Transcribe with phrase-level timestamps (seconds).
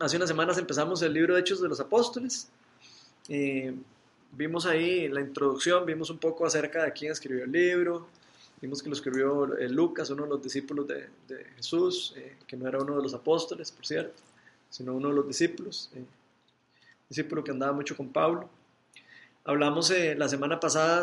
[0.00, 2.48] hace unas semanas empezamos el libro de Hechos de los Apóstoles.
[3.28, 3.74] Eh,
[4.32, 8.08] vimos ahí la introducción, vimos un poco acerca de quién escribió el libro,
[8.62, 11.08] vimos que lo escribió eh, Lucas, uno de los discípulos de,
[11.56, 14.22] Jesús, eh, que no era uno de los apóstoles, por cierto,
[14.70, 15.90] sino uno de los discípulos,
[17.08, 18.48] discípulo que andaba mucho con Pablo.
[19.44, 21.02] Hablamos la semana pasada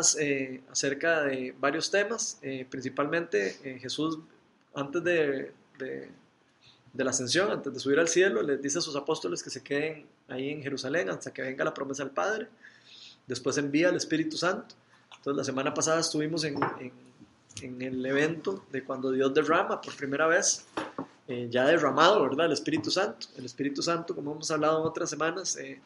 [0.70, 2.40] acerca de varios temas,
[2.70, 4.18] principalmente Jesús
[4.74, 5.52] antes de
[6.98, 9.62] de la ascensión, antes de subir al cielo, les dice a sus apóstoles que se
[9.62, 12.48] queden ahí en Jerusalén hasta que venga la promesa del Padre.
[13.24, 14.74] Después envía al Espíritu Santo.
[15.16, 16.58] Entonces la semana pasada estuvimos en,
[17.62, 20.66] en, el evento de cuando Dios derrama por primera vez,
[21.28, 22.46] eh, ya derramado, ¿verdad?
[22.46, 23.28] El Espíritu Santo.
[23.36, 25.80] El Espíritu Santo, como hemos hablado en otras semanas, eh,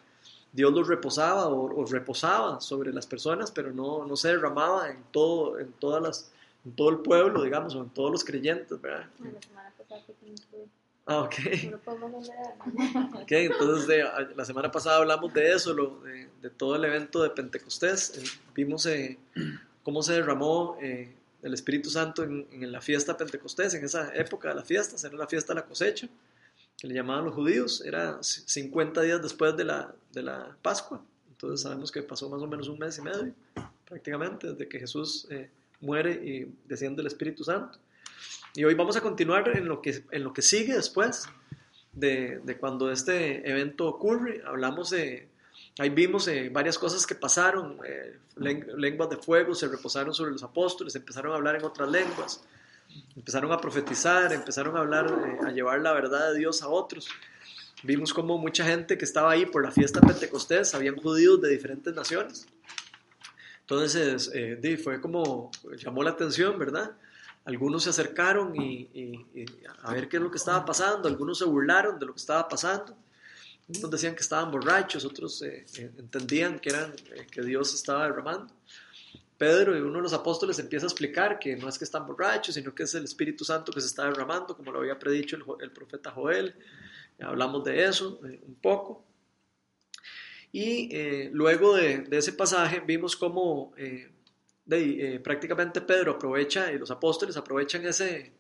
[0.50, 5.58] Dios lo reposaba o, reposaba sobre las personas, pero no, no se derramaba en todo,
[5.58, 6.32] en todas las,
[6.64, 9.10] en todo el pueblo, digamos, o en todos los creyentes, ¿verdad?
[9.18, 11.34] La semana pasada Ah, ok.
[13.22, 14.04] ok, entonces
[14.36, 16.00] la semana pasada hablamos de eso, lo,
[16.40, 18.18] de, todo el evento de Pentecostés.
[18.18, 18.22] Eh,
[18.54, 19.18] vimos eh,
[19.82, 24.54] cómo se derramó eh, el Espíritu Santo en, la fiesta Pentecostés, en esa época de
[24.54, 26.08] la fiesta, era la fiesta de la cosecha,
[26.78, 31.02] que le llamaban los judíos, era 50 días después de la, de la Pascua.
[31.30, 33.34] Entonces sabemos que pasó más o menos un mes y medio,
[33.84, 35.26] prácticamente, desde que Jesús
[35.80, 37.80] muere y desciende el Espíritu Santo.
[38.54, 41.24] Y hoy vamos a continuar en lo que, en lo que sigue después
[41.92, 44.42] de, de cuando este evento ocurre.
[44.46, 45.28] Hablamos de,
[45.78, 50.42] ahí vimos eh, varias cosas que pasaron, eh, lenguas de fuego se reposaron sobre los
[50.42, 52.44] apóstoles, empezaron a hablar en otras lenguas,
[53.16, 57.08] empezaron a profetizar, empezaron a hablar, eh, a llevar la verdad de Dios a otros.
[57.82, 61.92] Vimos como mucha gente que estaba ahí por la fiesta Pentecostés, habían judíos de diferentes
[61.94, 62.46] naciones.
[63.60, 64.30] Entonces,
[64.84, 66.92] fue como, llamó la atención, ¿verdad?
[67.44, 68.88] Algunos se acercaron y,
[69.82, 72.48] a ver qué es lo que estaba pasando, algunos se burlaron de lo que estaba
[72.48, 72.96] pasando,
[73.68, 78.04] unos decían que estaban borrachos, otros eh, eh, entendían que, eran, eh, que Dios estaba
[78.04, 78.52] derramando.
[79.38, 82.54] Pedro y uno de los apóstoles empieza a explicar que no es que están borrachos,
[82.54, 85.70] sino que es el Espíritu Santo que se está derramando, como lo había predicho el,
[85.72, 86.54] profeta Joel.
[87.20, 89.04] Hablamos de eso un poco.
[90.52, 93.74] Y luego de, ese pasaje vimos cómo
[94.64, 98.32] de, eh, prácticamente Pedro aprovecha y los apóstoles aprovechan ese,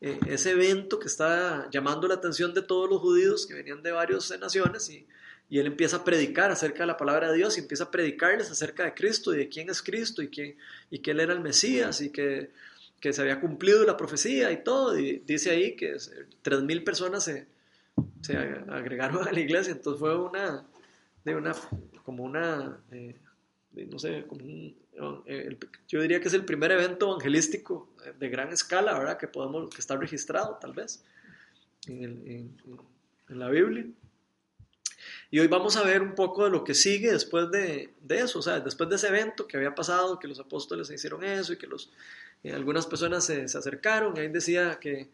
[0.00, 3.92] eh, ese evento que está llamando la atención de todos los judíos que venían de
[3.92, 5.06] varias naciones y,
[5.48, 8.50] y, él empieza a predicar acerca de la palabra de Dios y empieza a predicarles
[8.50, 10.56] acerca de Cristo y de quién es Cristo y, quién,
[10.90, 12.50] y que él era el Mesías y que,
[13.00, 14.98] que se había cumplido la profecía y todo.
[14.98, 17.46] Y dice ahí que 3.000 personas se,
[18.20, 20.66] se, agregaron a la iglesia, entonces fue una,
[21.24, 21.54] de una
[22.04, 22.78] como una...
[22.92, 23.14] Eh,
[23.90, 24.74] no sé, como eh,
[25.88, 29.18] yo diría que es el primer evento evangelístico de gran escala, ¿verdad?
[29.18, 31.04] Que podemos, que está registrado tal vez
[31.86, 32.56] en,
[33.28, 33.86] la Biblia.
[35.30, 38.42] Y hoy vamos a ver un poco de lo que sigue después de, eso, o
[38.42, 41.66] sea, después de ese evento que había pasado, que los apóstoles hicieron eso y que
[41.66, 41.92] los,
[42.42, 45.08] eh, algunas personas se, acercaron, y ahí decía que,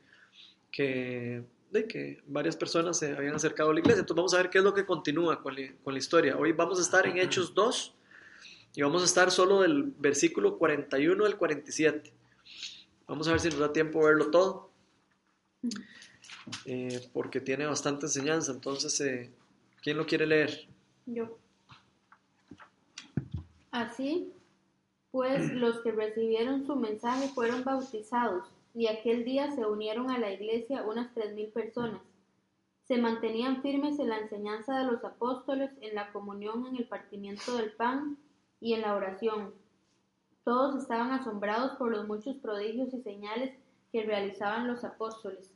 [0.71, 4.01] que, de que varias personas se habían acercado a la iglesia.
[4.01, 6.37] Entonces vamos a ver qué es lo que continúa con con la historia.
[6.37, 7.95] Hoy vamos a estar en Hechos 2,
[8.75, 12.13] y vamos a estar solo del versículo 41 al 47.
[13.07, 14.71] Vamos a ver si nos da tiempo verlo todo.
[16.65, 18.53] Eh, porque tiene bastante enseñanza.
[18.53, 19.31] Entonces, eh,
[19.83, 20.67] ¿quién lo quiere leer?
[21.05, 21.39] Yo.
[23.71, 24.33] Así,
[25.11, 30.33] pues los que recibieron su mensaje fueron bautizados y aquel día se unieron a la
[30.33, 32.01] iglesia unas tres mil personas.
[32.85, 37.57] Se mantenían firmes en la enseñanza de los apóstoles, en la comunión, en el partimiento
[37.57, 38.17] del pan
[38.63, 39.53] y en la oración.
[40.45, 43.53] Todos estaban asombrados por los muchos prodigios y señales
[43.91, 45.53] que realizaban los apóstoles.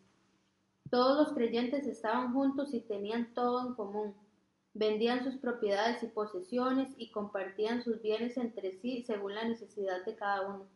[0.91, 4.15] Todos los creyentes estaban juntos y tenían todo en común.
[4.75, 10.17] Vendían sus propiedades y posesiones y compartían sus bienes entre sí según la necesidad de
[10.17, 10.67] cada uno.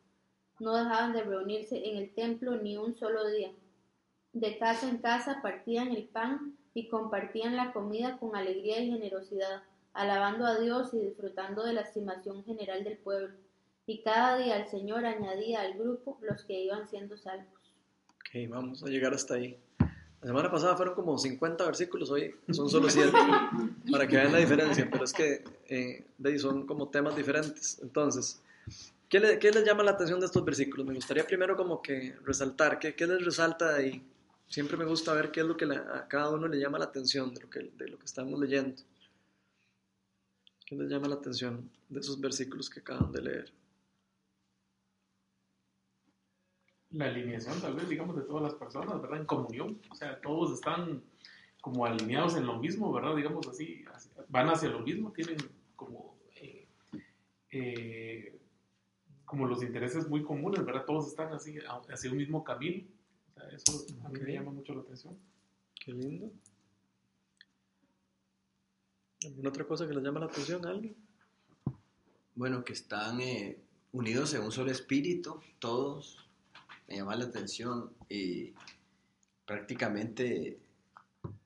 [0.60, 3.50] No dejaban de reunirse en el templo ni un solo día.
[4.32, 9.64] De casa en casa partían el pan y compartían la comida con alegría y generosidad
[9.92, 13.34] alabando a Dios y disfrutando de la estimación general del pueblo.
[13.86, 17.74] Y cada día el Señor añadía al grupo los que iban siendo salvos.
[18.16, 19.58] Ok, vamos a llegar hasta ahí.
[20.20, 23.10] La semana pasada fueron como 50 versículos, hoy son solo 7,
[23.90, 27.80] para que vean la diferencia, pero es que eh, son como temas diferentes.
[27.82, 28.42] Entonces,
[29.08, 30.86] ¿qué, les llama la atención de estos versículos?
[30.86, 34.06] Me gustaría primero como que resaltar, ¿qué, qué les resalta de ahí?
[34.46, 37.32] Siempre me gusta ver qué es lo que a cada uno le llama la atención
[37.32, 38.82] de lo que, de lo que estamos leyendo.
[40.70, 43.52] ¿Qué les llama la atención de esos versículos que acaban de leer?
[46.90, 49.18] La alineación, tal vez, digamos, de todas las personas, ¿verdad?
[49.18, 49.80] En comunión.
[49.90, 51.02] O sea, todos están
[51.60, 53.16] como alineados en lo mismo, ¿verdad?
[53.16, 53.84] Digamos así,
[54.28, 55.38] van hacia lo mismo, tienen
[55.74, 56.68] como, eh,
[57.50, 58.38] eh,
[59.24, 60.84] como los intereses muy comunes, ¿verdad?
[60.84, 61.58] Todos están así,
[61.88, 62.86] hacia un mismo camino.
[63.28, 65.18] O sea, eso a mí me llama mucho la atención.
[65.84, 66.30] Qué lindo.
[69.24, 70.96] ¿Alguna otra cosa que les llama la atención a alguien?
[72.34, 73.58] Bueno, que están eh,
[73.92, 76.26] unidos en un solo espíritu, todos.
[76.88, 78.54] Me llama la atención y
[79.44, 80.58] prácticamente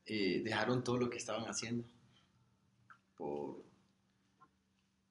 [0.07, 1.85] eh, dejaron todo lo que estaban haciendo
[3.17, 3.65] por,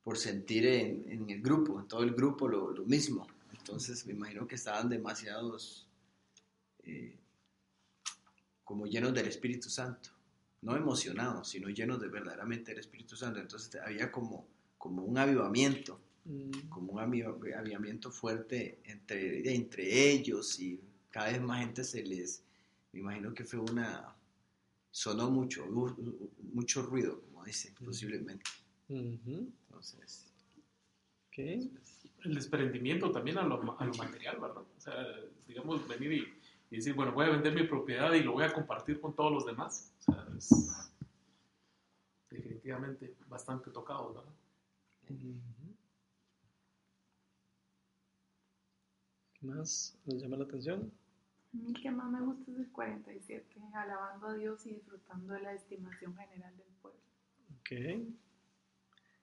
[0.04, 3.27] por sentir en, el grupo, en todo el grupo lo, mismo.
[3.51, 5.88] Entonces me imagino que estaban demasiados
[6.83, 7.18] eh,
[8.63, 10.12] como llenos del Espíritu Santo,
[10.63, 13.39] no emocionados, sino llenos de verdaderamente del Espíritu Santo.
[13.39, 16.69] Entonces había como, como un avivamiento, mm.
[16.69, 20.80] como un avivamiento fuerte entre, entre ellos y
[21.10, 22.44] cada vez más gente se les,
[22.92, 24.15] me imagino que fue una,
[24.89, 25.65] sonó mucho,
[26.54, 28.50] mucho ruido, como dice, posiblemente.
[28.89, 30.31] Entonces,
[31.31, 31.69] ¿qué?
[32.24, 34.63] El desprendimiento también a lo, a lo, material, ¿verdad?
[34.77, 34.94] O sea,
[35.48, 36.27] digamos, venir y,
[36.78, 39.46] decir, bueno, voy a vender mi propiedad y lo voy a compartir con todos los
[39.46, 39.94] demás.
[40.00, 40.94] O sea, es
[42.30, 44.31] definitivamente bastante tocado, ¿verdad?
[49.34, 50.92] ¿Qué más les llama la atención?
[51.54, 55.42] A mí que más me gusta es el 47, alabando a Dios y disfrutando de
[55.42, 57.00] la estimación general del pueblo.
[57.60, 57.72] Ok.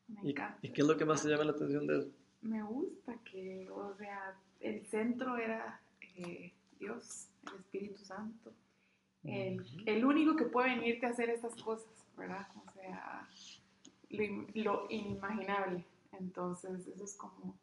[0.06, 0.58] Me encanta.
[0.62, 2.10] ¿Y, qué es lo que más te llama la atención de eso?
[2.42, 5.80] Me gusta que, o sea, el centro era
[6.16, 8.52] eh, Dios, el Espíritu Santo,
[9.24, 12.46] el, el, único que puede venirte a hacer estas cosas, ¿verdad?
[12.66, 13.28] O sea,
[14.08, 15.84] lo, lo inimaginable.
[16.12, 17.58] Entonces, eso es como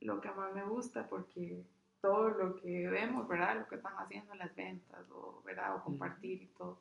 [0.00, 1.64] lo que más me gusta porque
[2.00, 3.60] todo lo que vemos, ¿verdad?
[3.60, 5.76] Lo que están haciendo en las ventas, o, ¿verdad?
[5.76, 6.78] O compartir y todo.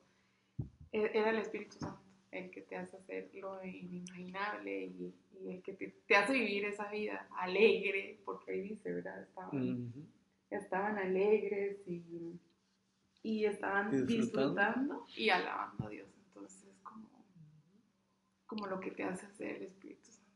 [0.91, 5.13] E, era el Espíritu Santo el que te hace hacer lo inimaginable y,
[5.45, 9.23] el que te, hace vivir esa vida alegre, porque ahí dice, ¿verdad?
[9.23, 9.91] Estaban,
[10.51, 12.39] estaban alegres y,
[13.23, 15.05] y estaban disfrutando.
[15.15, 16.07] y alabando a Dios.
[16.27, 17.09] Entonces, es como,
[18.45, 20.31] como lo que te hace hacer el Espíritu Santo.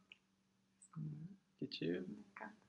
[1.60, 2.02] Qué chido.
[2.08, 2.66] Me encanta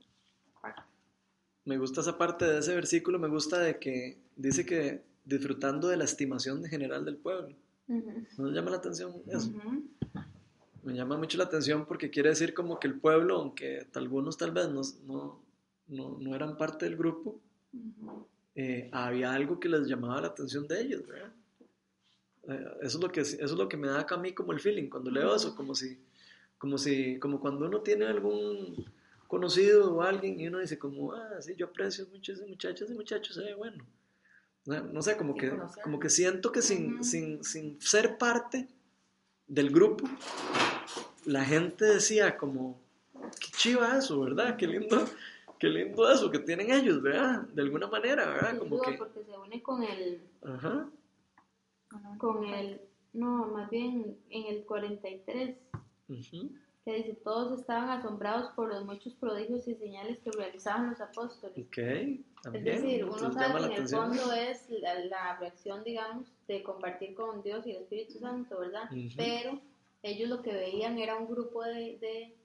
[1.66, 5.96] me gusta esa parte de ese versículo, me gusta de que dice que disfrutando de
[5.96, 7.54] la estimación general del pueblo.
[7.88, 9.50] ¿No me llama la atención eso?
[10.84, 14.52] Me llama mucho la atención porque quiere decir como que el pueblo, aunque algunos tal
[14.52, 15.42] vez no, no,
[15.88, 17.40] no, eran parte del grupo,
[18.54, 21.32] eh, había algo que les llamaba la atención de ellos, ¿verdad?
[22.48, 24.60] Eh, eso, es lo que, eso es lo que me da a mí como el
[24.60, 25.98] feeling cuando leo eso, como si,
[26.58, 28.86] como si, como cuando uno tiene algún
[29.26, 32.94] conocido o alguien y uno dice como, ah, sí, yo aprecio mucho ese muchacho, ese
[32.94, 33.84] muchacho se ve bueno.
[34.64, 35.52] No, sé, como que,
[35.84, 38.66] como que siento que sin, sin, sin, ser parte
[39.46, 40.08] del grupo,
[41.24, 42.80] la gente decía como,
[43.38, 44.56] qué chiva eso, ¿verdad?
[44.56, 45.08] Qué lindo,
[45.58, 47.42] qué lindo eso que tienen ellos, ¿verdad?
[47.42, 48.58] De alguna manera, ¿verdad?
[48.58, 48.92] Como que...
[48.92, 50.20] Porque se une con el...
[50.42, 50.88] Ajá.
[52.18, 52.80] Con el...
[53.12, 55.56] No, más bien en el 43.
[56.08, 56.14] Uh
[56.86, 61.66] que dice, todos estaban asombrados por los muchos prodigios y señales que realizaban los apóstoles.
[61.66, 67.16] Okay, es decir, uno sabe que en el fondo es la, reacción, digamos, de compartir
[67.16, 68.88] con Dios y el Espíritu Santo, ¿verdad?
[69.16, 69.60] Pero
[70.04, 72.35] ellos lo que veían era un grupo de, de,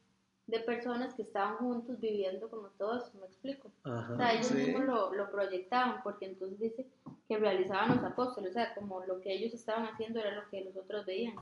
[0.59, 3.71] personas que estaban juntos viviendo como todos, ¿me explico?
[3.85, 6.87] o sea, ellos mismos lo, lo, proyectaban, porque entonces dice
[7.27, 10.63] que realizaban los apóstoles, o sea, como lo que ellos estaban haciendo era lo que
[10.63, 11.35] los otros veían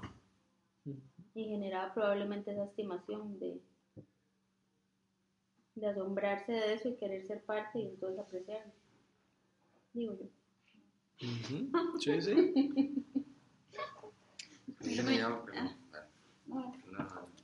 [1.36, 3.60] y generaba probablemente esa estimación de,
[5.76, 8.74] de asombrarse de eso y querer ser parte y entonces apreciarlo.
[9.94, 10.28] Digo yo.
[11.18, 11.72] Sí, sí.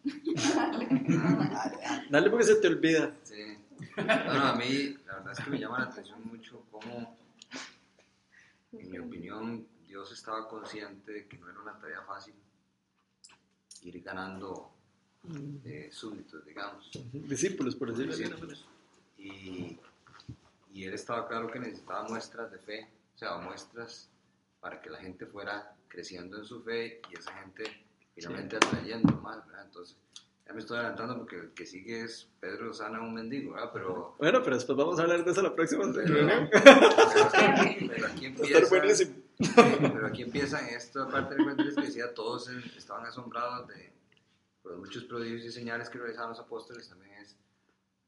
[2.10, 3.14] Dale porque se te olvida.
[3.24, 3.58] Sí.
[3.98, 7.18] No, a mí la verdad es que me llama la atención mucho cómo,
[8.72, 12.34] en mi opinión, Dios estaba consciente de que no era una tarea fácil
[13.84, 14.72] ir ganando
[15.64, 16.92] eh, súbditos, digamos.
[17.12, 18.26] Discípulos, por decirlo así.
[19.18, 19.80] Y,
[20.74, 24.10] y él estaba claro que necesitaba muestras de fe, o sea, muestras
[24.60, 27.85] para que la gente fuera creciendo en su fe y esa gente
[28.16, 29.66] finalmente atrayendo más, ¿verdad?
[29.66, 29.98] Entonces,
[30.48, 33.72] ya me estoy adelantando porque el que sigue es Pedro Sana, un mendigo, ¿verdad?
[33.74, 34.16] Pero...
[34.18, 36.50] Bueno, pero después vamos a hablar de eso la próxima reunión.
[37.90, 38.70] Pero, aquí empieza...
[38.70, 39.16] buenísimo.
[39.56, 43.92] Pero aquí empieza esta parte del cuento que decía, todos estaban asombrados de
[44.64, 47.36] los muchos prodigios y señales que realizaban los apóstoles también es,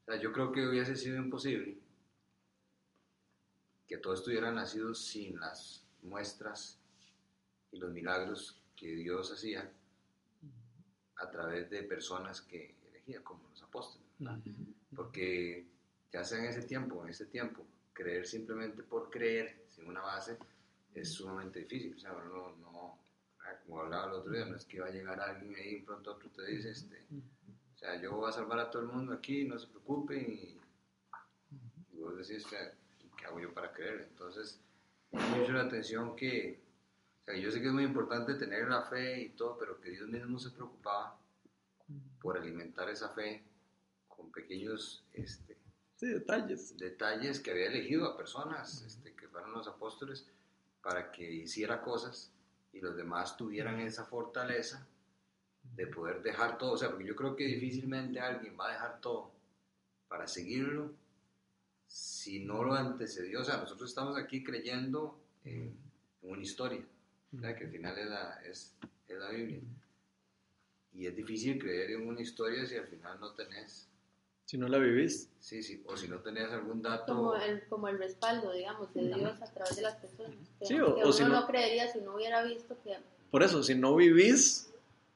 [0.05, 1.77] o sea, yo creo que hubiese sido imposible
[3.87, 6.87] que todos estuvieran nacidos sin las muestras y
[7.71, 9.71] y los milagros que Dios hacía
[11.19, 14.07] a través de personas que elegía, como los apóstoles.
[14.19, 14.39] ¿verdad?
[14.95, 15.65] Porque
[16.11, 20.37] ya sea en ese tiempo, en ese tiempo, creer simplemente por creer, sin una base,
[20.93, 21.95] es sumamente difícil.
[21.95, 22.99] O sea, no, no-
[23.41, 25.81] ah, como hablaba el otro día, no es que va a llegar alguien ahí y
[25.81, 27.03] pronto otro te dice, este,
[27.75, 30.59] o sea, yo voy a salvar a todo el mundo aquí, no se preocupen, y,
[31.93, 32.71] y vos decís, o sea,
[33.17, 34.07] ¿qué hago yo para creer?
[34.09, 34.59] Entonces,
[35.11, 36.59] me mucho la atención que,
[37.31, 40.07] sea, yo sé que es muy importante tener la fe y todo, pero que Dios
[40.09, 41.17] mismo se preocupaba
[42.21, 43.43] por alimentar esa fe
[44.07, 45.57] con pequeños este,
[45.95, 46.77] Sí, detalles.
[46.77, 50.25] detalles que había elegido a personas este, que fueron los apóstoles
[50.81, 52.31] para que hiciera cosas
[52.71, 54.85] y los demás tuvieran esa fortaleza
[55.75, 56.73] de poder dejar todo.
[56.73, 59.31] O sea, porque yo creo que difícilmente alguien va a dejar todo
[60.07, 60.91] para seguirlo
[61.87, 63.41] si no lo antecedió.
[63.41, 65.75] O sea, nosotros estamos aquí creyendo en,
[66.21, 66.83] en una historia,
[67.31, 67.57] ¿verdad?
[67.57, 68.75] que al final es la, es,
[69.07, 69.59] es la Biblia.
[70.93, 73.87] Y es difícil creer en una historia si al final no tenés,
[74.45, 75.29] Si no la vivís.
[75.39, 77.13] sí, sí, o si no tenés algún dato.
[77.15, 80.35] Como el, como el respaldo, digamos, de Dios a través de las personas.
[80.59, 82.97] Que, Sí, o- que o uno si no, no- creería si no hubiera visto que...
[83.29, 84.71] Por eso, si no vivís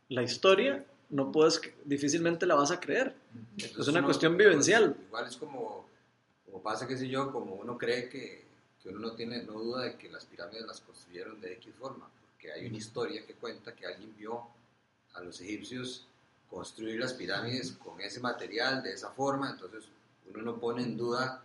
[0.10, 3.16] la historia, no puedes, difícilmente la vas a creer.
[3.54, 4.96] Entonces Es una uno- cuestión vivencial.
[5.08, 5.88] Igual es como,
[6.46, 8.46] como pasa, qué sé yo, como uno cree que,
[8.82, 12.10] que uno no tiene, no duda de que las pirámides las construyeron de X forma,
[12.32, 14.48] porque hay una historia que cuenta que alguien vio
[15.14, 16.08] a los egipcios
[16.50, 19.86] construir las pirámides con ese material, de esa forma, entonces
[20.30, 21.44] uno no pone en duda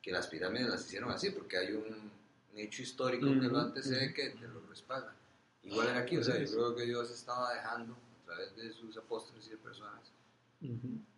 [0.00, 2.10] que las pirámides las hicieron así, porque hay un,
[2.52, 5.14] un hecho histórico que lo antecede que te lo respalda.
[5.62, 8.96] Igual era aquí, o sea, yo creo que Dios estaba dejando, a través de sus
[8.96, 10.00] apóstoles y de personas,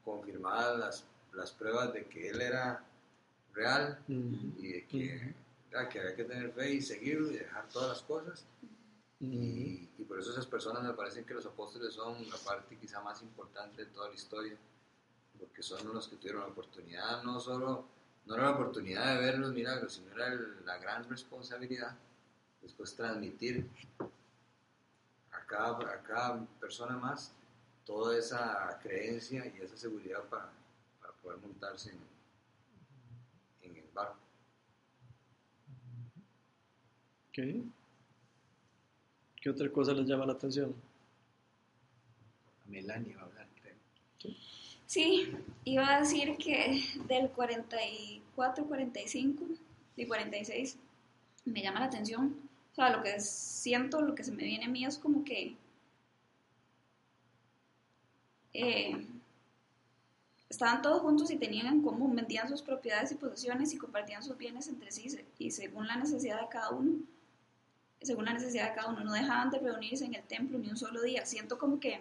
[0.05, 2.85] confirmadas las, las pruebas de que él era
[3.57, 3.99] real
[4.61, 5.35] y de que,
[5.75, 8.45] ah, que había que tener fe y seguirlo y dejar todas las cosas.
[9.21, 13.01] Y, y por eso esas personas me parecen que los apóstoles son la parte quizá
[13.01, 14.57] más importante de toda la historia,
[15.39, 17.87] porque son los que tuvieron la oportunidad, no solo,
[18.27, 21.97] no era la oportunidad de ver los milagros, sino era el- la gran responsabilidad
[22.63, 23.69] después transmitir
[25.33, 27.33] a cada, a cada persona más
[27.85, 30.51] toda esa creencia y esa seguridad para,
[31.01, 31.99] para poder montarse en,
[33.97, 34.17] barco.
[37.33, 37.63] ¿Qué
[39.51, 40.75] otra cosa les llama la atención?
[42.67, 44.35] Melania va a hablar, creo.
[44.87, 45.33] Sí,
[45.65, 49.45] iba a decir que del 44, 45
[49.97, 50.79] y 46
[51.45, 52.37] me llama la atención.
[52.73, 55.57] O sea, lo que siento, lo que se me viene a mí es como que
[58.53, 59.07] eh,
[60.49, 64.37] estaban todos juntos y tenían en común, vendían sus propiedades y posesiones y compartían sus
[64.37, 65.07] bienes entre sí
[65.39, 67.01] y según la necesidad de cada uno,
[68.01, 70.77] según la necesidad de cada uno, no dejaban de reunirse en el templo ni un
[70.77, 71.27] solo día.
[71.27, 72.01] Siento como que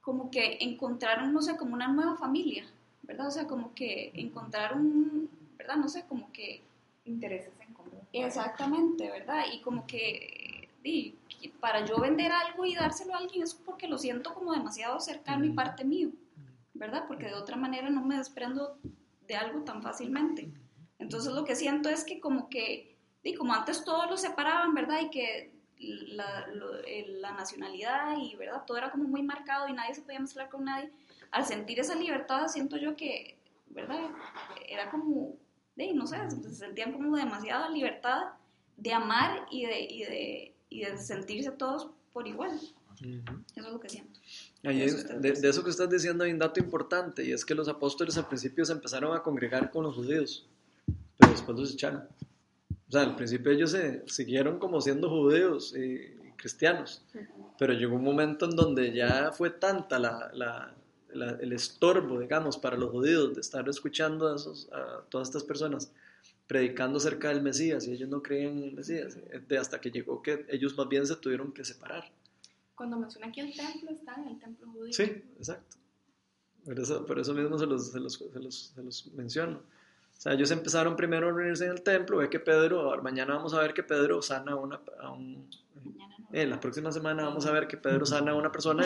[0.00, 2.64] como que encontraron, no sé, como una nueva familia,
[3.02, 3.28] ¿verdad?
[3.28, 5.76] O sea, como que encontraron, ¿verdad?
[5.76, 6.62] No sé, como que
[7.04, 8.00] Intereses en común.
[8.12, 9.44] exactamente, ¿verdad?
[9.52, 10.39] Y como que
[10.82, 14.98] que para yo vender algo y dárselo a alguien es porque lo siento como demasiado
[15.00, 16.10] cercano y parte mío,
[16.74, 17.04] ¿verdad?
[17.06, 18.78] Porque de otra manera no me desprendo
[19.26, 20.50] de algo tan fácilmente.
[20.98, 25.00] Entonces lo que siento es que como que, di, como antes todos lo separaban, ¿verdad?
[25.02, 28.64] Y que la, lo- el- la nacionalidad y, ¿verdad?
[28.66, 30.90] Todo era como muy marcado y nadie se podía mezclar con nadie.
[31.30, 34.10] Al sentir esa libertad siento yo que, ¿verdad?
[34.68, 35.36] Era como,
[35.76, 38.32] di, no sé, se sentían como demasiada libertad
[38.76, 42.52] de amar y de, y de, y de sentirse todos por igual.
[42.52, 43.42] Ujú.
[43.56, 44.20] Eso es lo que siento.
[44.64, 47.54] Ahí, Eso de, de eso que estás diciendo hay un dato importante y es que
[47.54, 50.46] los apóstoles al principio se empezaron a congregar con los judíos,
[51.18, 52.04] pero después los echaron.
[52.88, 55.80] O sea, al principio ellos se siguieron como siendo judíos y,
[56.28, 57.02] y cristianos,
[57.58, 60.74] pero llegó un momento en donde ya fue tanta la, la-
[61.12, 65.42] la- el estorbo, digamos, para los judíos de estar escuchando a, esos, a todas estas
[65.44, 65.90] personas
[66.50, 70.20] predicando acerca del Mesías y ellos no creían en el Mesías, eh, hasta que llegó
[70.20, 72.10] que ellos más bien se tuvieron que separar.
[72.74, 74.92] Cuando menciona aquí el templo, está en el templo judío.
[74.92, 75.04] Sí,
[75.36, 75.76] exacto.
[76.64, 79.58] Por eso, por eso mismo se los, se, los, se, los, se los menciono.
[79.58, 83.54] O sea, ellos empezaron primero a reunirse en el templo, ve que Pedro, mañana vamos
[83.54, 85.48] a ver que Pedro sana una, a un,
[86.32, 88.84] eh, la próxima semana vamos a ver que Pedro sana a una persona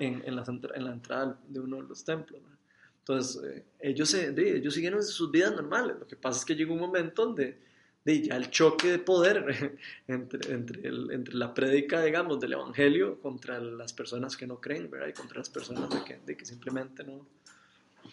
[0.00, 0.44] en, en, la,
[0.74, 2.40] en la entrada de uno de los templos.
[2.40, 2.63] ¿no?
[3.06, 5.96] Entonces, eh, ellos, se, de- ellos siguieron sus vidas normales.
[6.00, 7.58] Lo que pasa es que llegó un momento donde
[8.02, 13.20] de, ya el choque de poder entre, entre, el- entre la prédica, digamos, del Evangelio
[13.20, 15.08] contra las personas que no creen, ¿verdad?
[15.08, 17.26] Y contra las personas de que, de que simplemente no,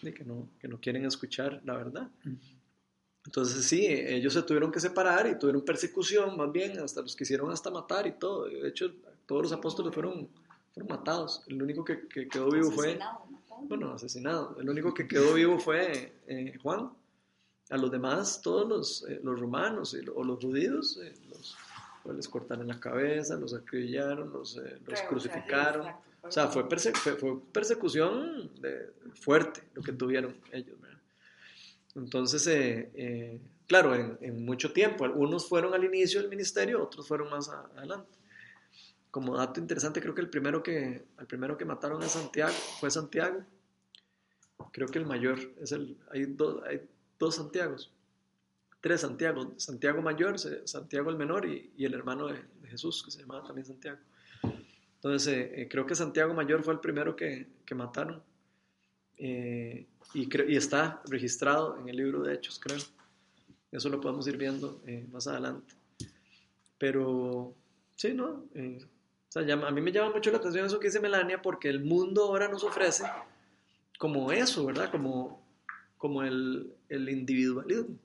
[0.02, 2.08] de que no, que no quieren escuchar la verdad.
[3.24, 7.50] Entonces sí, ellos se tuvieron que separar y tuvieron persecución, más bien, hasta los quisieron
[7.50, 8.44] hasta matar y todo.
[8.46, 8.92] De hecho,
[9.26, 10.28] todos los apóstoles fueron,
[10.74, 11.44] fueron matados.
[11.46, 12.98] El único que, que quedó vivo fue...
[13.68, 14.56] Bueno, asesinado.
[14.60, 16.90] El único que quedó vivo fue eh, Juan.
[17.70, 21.56] A los demás, todos los, eh, los romanos y o los judíos, eh, los,
[22.02, 24.58] pues, les cortaron la cabeza, los acribillaron, los,
[25.08, 25.86] crucificaron.
[26.22, 30.78] O sea, fue, perse- fue, fue persecución de- fuerte lo que tuvieron ellos.
[30.80, 30.98] ¿verdad?
[31.94, 32.46] Entonces,
[33.66, 37.66] claro, en, en mucho tiempo, algunos fueron al inicio del ministerio, otros fueron más a-
[37.76, 38.10] adelante.
[39.12, 42.90] Como dato interesante, creo que el primero que, el primero que mataron a Santiago fue
[42.90, 43.44] Santiago.
[44.72, 45.98] Creo que el mayor es el.
[46.10, 46.80] Hay, dos hay
[47.18, 47.92] dos Santiagos,
[48.80, 53.20] tres Santiagos: Santiago mayor, Santiago el menor y, y el hermano de, Jesús, que se
[53.20, 53.98] llamaba también Santiago.
[54.94, 58.22] Entonces, eh, eh, creo que Santiago Mayor fue el primero que, que mataron.
[59.18, 62.78] Eh, y, está registrado en el libro de Hechos, creo.
[63.70, 65.74] Eso lo podemos ir viendo más adelante.
[66.78, 67.54] Pero,
[67.94, 68.44] sí, ¿no?
[69.32, 72.24] Sea, a mí me llama mucho la atención eso que dice Melania, porque el mundo
[72.24, 73.04] ahora nos ofrece
[73.98, 74.90] como eso, ¿verdad?
[74.90, 75.42] Como,
[75.96, 77.96] como el, el individualismo.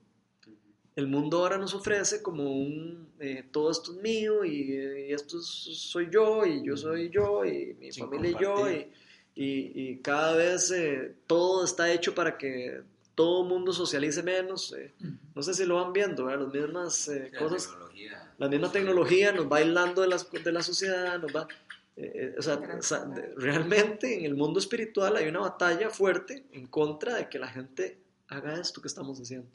[0.96, 5.38] El mundo ahora nos ofrece como un, eh, todo esto es mío y, y esto
[5.38, 8.92] es- soy yo y yo soy yo y mi Sin familia y yo y, compartir.
[9.36, 12.82] y, y cada vez eh, todo está hecho para que
[13.18, 14.72] todo el mundo socialice menos.
[14.74, 14.94] eh.
[15.34, 16.46] No sé si lo van viendo, ¿verdad?
[16.46, 18.34] Las mismas eh, La cosas, tecnología.
[18.38, 21.48] la misma tecnología nos va aislando de, las, de la sociedad, nos va...
[21.96, 25.90] eh, eh, o sea, o sea, de- realmente en el mundo espiritual hay una batalla
[25.90, 27.98] fuerte en contra de que la gente
[28.28, 29.48] haga esto que estamos haciendo.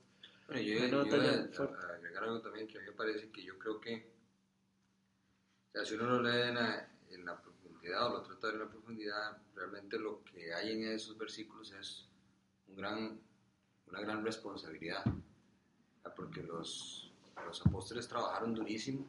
[0.48, 1.76] Bueno, yo, Una yo a- fuerte.
[1.86, 4.06] a agregar algo también que a mí me parece que yo creo que,
[5.70, 8.60] o sea, si uno lo lee en la, en la profundidad o lo trata en
[8.60, 12.06] la profundidad, realmente lo que hay en esos versículos es
[12.68, 13.20] un gran,
[13.94, 15.04] una gran responsabilidad,
[16.16, 17.12] porque los,
[17.46, 19.06] los apóstoles trabajaron durísimo,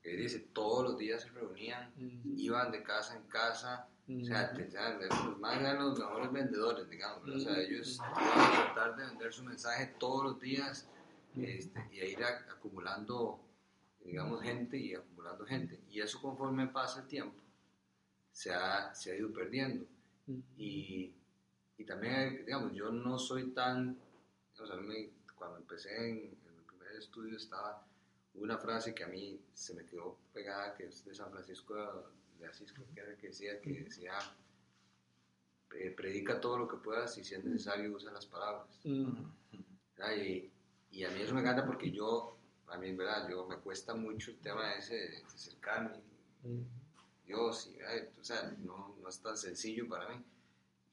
[0.00, 1.92] que dice, todos los días se reunían,
[2.36, 4.90] iban de casa en casa, o sea, te- o sea,
[5.26, 9.32] los más eran los mejores vendedores, digamos, o sea, ellos iban a tratar de vender
[9.32, 10.88] su mensaje todos los días
[11.36, 13.40] este, y a ir a- acumulando,
[14.04, 15.80] digamos, gente y acumulando gente.
[15.90, 17.36] Y eso conforme pasa el tiempo,
[18.32, 19.84] se ha, se ha ido perdiendo.
[20.56, 21.12] Y,
[21.78, 23.96] y también, digamos, yo no soy tan,
[24.58, 27.84] o sea, me- cuando empecé en, en el primer estudio estaba
[28.34, 31.74] una frase que a mí se me quedó pegada, que es de San Francisco
[32.38, 34.12] de Asís, que era que decía, que decía,
[35.72, 38.66] eh, predica todo lo que puedas y si es necesario usa las palabras.
[40.16, 40.50] Y,
[40.92, 42.36] y a mí eso me encanta porque yo,
[42.68, 43.28] a mí, ¿verdad?
[43.28, 46.00] Yo me cuesta mucho el tema ese de, acercarme.
[47.26, 48.08] Dios, y, ¿verdad?
[48.20, 50.24] o sea, no, no es tan sencillo para mí.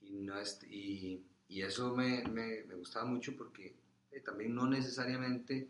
[0.06, 3.76] Y, no es, y, y eso me, me, me gustaba mucho porque
[4.12, 5.68] eh, también no necesariamente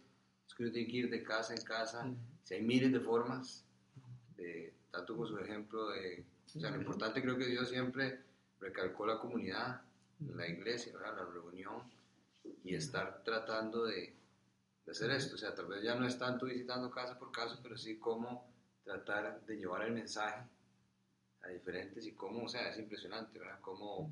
[0.47, 2.07] es que uno tiene que ir de casa en casa.
[2.43, 3.65] Si hay miles de formas,
[4.37, 6.23] de, tanto con su ejemplo de...
[6.55, 8.19] O sea, lo importante creo que Dios siempre
[8.59, 9.81] recalcó la comunidad,
[10.19, 11.17] la iglesia, ¿verdad?
[11.17, 11.81] la reunión
[12.63, 14.13] y estar tratando de,
[14.85, 15.35] de hacer esto.
[15.35, 18.47] O sea, tal vez ya no es tanto visitando casa por casa, pero sí cómo
[18.83, 20.47] tratar de llevar el mensaje
[21.41, 23.59] a diferentes y cómo, o sea, es impresionante, ¿verdad?
[23.61, 24.11] Cómo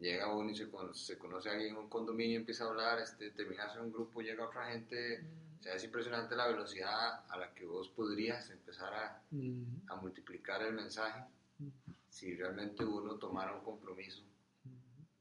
[0.00, 2.98] llega uno y se conoce, se conoce a alguien en un condominio, empieza a hablar,
[3.00, 5.24] este, terminas en un grupo, llega otra gente.
[5.60, 9.22] O sea, es impresionante la velocidad a la que vos podrías empezar a,
[9.88, 11.24] a multiplicar el mensaje
[12.08, 14.22] si realmente uno tomara un compromiso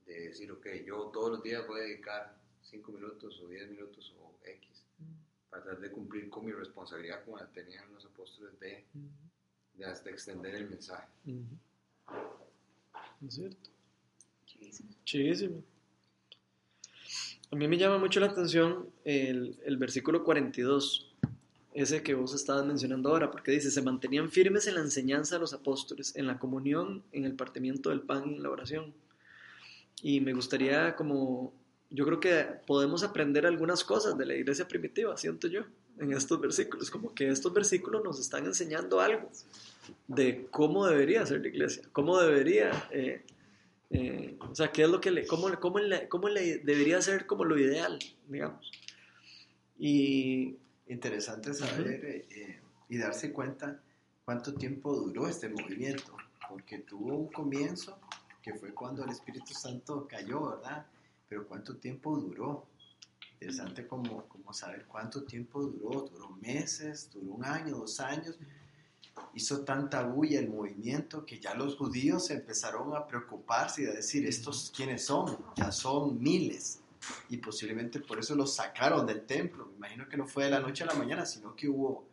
[0.05, 4.13] de decir, ok, yo todos los días voy a dedicar 5 minutos o 10 minutos
[4.19, 4.83] o X
[5.49, 8.85] para tratar de cumplir con mi responsabilidad como la tenían los apóstoles de,
[9.73, 11.07] de hasta extender el mensaje.
[13.25, 13.69] ¿Es cierto?
[15.03, 15.63] Chivísimo.
[17.51, 21.13] A mí me llama mucho la atención el, el versículo 42,
[21.73, 25.41] ese que vos estabas mencionando ahora, porque dice, se mantenían firmes en la enseñanza de
[25.41, 28.93] los apóstoles, en la comunión, en el partimiento del pan y en la oración.
[30.01, 31.53] Y me gustaría como,
[31.89, 35.63] yo creo que podemos aprender algunas cosas de la iglesia primitiva, siento yo,
[35.99, 39.29] en estos versículos, como que estos versículos nos están enseñando algo
[40.07, 42.87] de cómo debería ser la iglesia, cómo debería...
[42.91, 43.23] eh,
[43.91, 47.25] eh, o sea, ¿qué es lo que le, cómo, cómo, le, cómo le debería ser
[47.25, 48.71] como lo ideal, digamos?
[49.77, 50.57] Y
[50.91, 53.79] Interesante saber eh, eh, y darse cuenta
[54.25, 56.17] cuánto tiempo duró este movimiento,
[56.49, 57.97] porque tuvo un comienzo
[58.41, 60.85] que fue cuando el Espíritu Santo cayó, ¿verdad?
[61.29, 62.67] Pero cuánto tiempo duró.
[63.35, 68.37] Interesante como, como saber cuánto tiempo duró, duró meses, duró un año, dos años.
[69.33, 74.25] Hizo tanta bulla el movimiento que ya los judíos empezaron a preocuparse y a decir,
[74.25, 75.37] ¿estos quiénes son?
[75.55, 76.79] Ya son miles.
[77.29, 79.65] y posiblemente por eso los sacaron del templo.
[79.65, 82.05] Me imagino que no fue de la noche a la mañana, sino que hubo,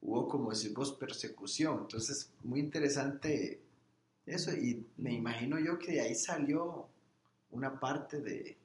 [0.00, 1.78] hubo como decimos, persecución.
[1.82, 3.60] Entonces, muy interesante
[4.26, 6.88] eso, y me imagino yo que de ahí salió
[7.50, 8.56] una parte de,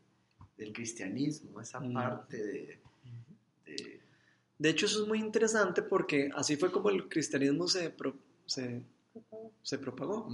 [0.58, 2.80] del cristianismo, esa parte de,
[3.65, 3.98] de-
[4.60, 8.82] De hecho, eso es muy interesante porque así fue como el cristianismo se, pro- se,
[9.63, 10.30] se propagó.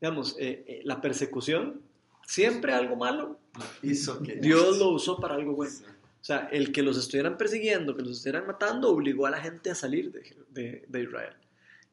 [0.00, 1.80] Digamos, eh, eh, la persecución,
[2.26, 3.38] siempre algo malo,
[3.82, 5.74] hizo que Dios lo usó para algo bueno.
[6.20, 9.70] O sea, el que los estuvieran persiguiendo, que los estuvieran matando, obligó a la gente
[9.70, 11.34] a salir de, de- de Israel.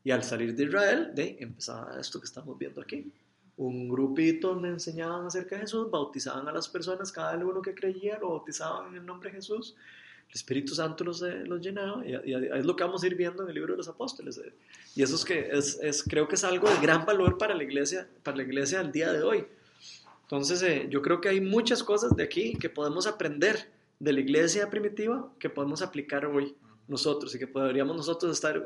[0.06, 3.12] Y al salir de Israel, de, empezaba esto que estamos viendo aquí.
[3.58, 8.17] Un grupito donde enseñaban acerca de Jesús, bautizaban a las personas, cada uno que creía
[8.19, 9.75] lo bautizaban en el nombre de Jesús.
[10.29, 13.15] El Espíritu Santo los, eh, los llenaba y, y es lo que vamos a ir
[13.15, 14.37] viendo en el libro de los apóstoles.
[14.37, 14.53] eh.
[14.95, 17.63] Y eso es que es, es- creo que es algo de gran valor para la
[17.63, 19.45] iglesia, para la iglesia al día de hoy.
[20.23, 24.19] Entonces, eh, yo creo que hay muchas cosas de aquí que podemos aprender de la
[24.19, 26.55] iglesia primitiva que podemos aplicar hoy
[26.87, 28.63] nosotros y que podríamos nosotros estar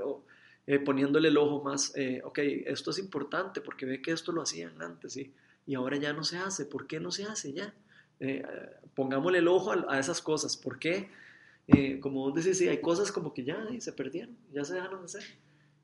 [0.68, 4.42] eh, poniéndole el ojo más, eh, ok, esto es importante porque ve que esto lo
[4.42, 5.32] hacían antes y,
[5.68, 7.74] y ahora ya no se hace, ¿por qué no se hace ya?
[8.20, 8.44] Eh,
[8.96, 11.10] pongámosle el ojo a, a esas cosas, ¿por qué?
[11.68, 14.74] Eh, como vos decís, sí, hay cosas como que ya eh, se perdieron, ya se
[14.74, 15.24] dejaron de hacer.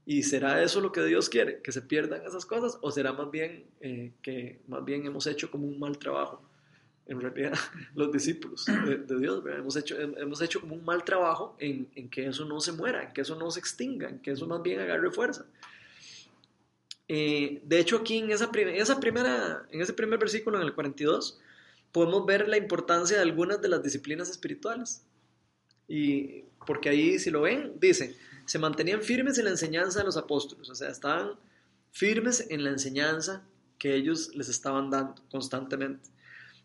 [0.05, 1.61] ¿Y será eso lo que Dios quiere?
[1.61, 2.77] ¿Que se pierdan esas cosas?
[2.81, 6.41] ¿O será más bien eh, que más bien hemos hecho como un mal trabajo?
[7.05, 7.53] En realidad,
[7.95, 9.43] los discípulos de, de Dios.
[9.45, 13.03] Hemos, hecho, hemos hecho como un mal trabajo en, en, que eso no se muera,
[13.03, 15.45] en que eso no se extinga, en que eso más bien agarre fuerza.
[17.07, 21.39] Eh, de hecho, aquí en, esa, esa primera, en ese primer versículo, en el 42,
[21.91, 25.05] podemos ver la importancia de algunas de las disciplinas espirituales.
[25.88, 30.17] Y porque ahí, si lo ven, dice, se mantenían firmes en la enseñanza de los
[30.17, 31.32] apóstoles, o sea, estaban
[31.91, 33.43] firmes en la enseñanza
[33.78, 36.10] que ellos les estaban dando constantemente.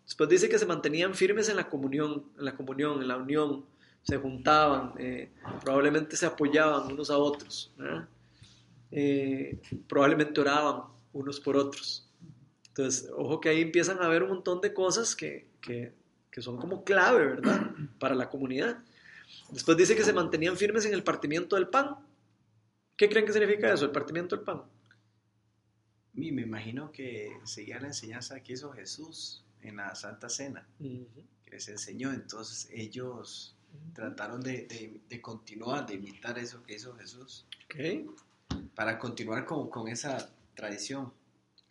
[0.05, 3.65] Después dice que se mantenían firmes en la comunión, en la comunión, en la unión,
[4.03, 5.31] se juntaban, eh,
[5.63, 7.73] probablemente se apoyaban unos a otros,
[8.91, 10.83] eh, probablemente oraban
[11.13, 12.09] unos por otros.
[12.69, 15.93] Entonces, ojo que ahí empiezan a haber un montón de cosas que, que,
[16.31, 17.71] que son como clave, ¿verdad?
[17.99, 18.79] Para la comunidad.
[19.51, 21.97] Después dice que se mantenían firmes en el partimiento del pan.
[22.97, 24.63] ¿Qué creen que significa eso, el partimiento del pan?
[26.15, 31.07] Me imagino que seguía la enseñanza que hizo Jesús en la Santa Cena, uh -huh.
[31.45, 32.13] que les enseñó.
[32.13, 33.95] Entonces ellos uh -huh.
[33.95, 37.47] trataron de, de, de, continuar, de imitar eso que hizo Jesús.
[37.65, 38.07] Okay.
[38.75, 41.13] Para continuar con, con esa tradición.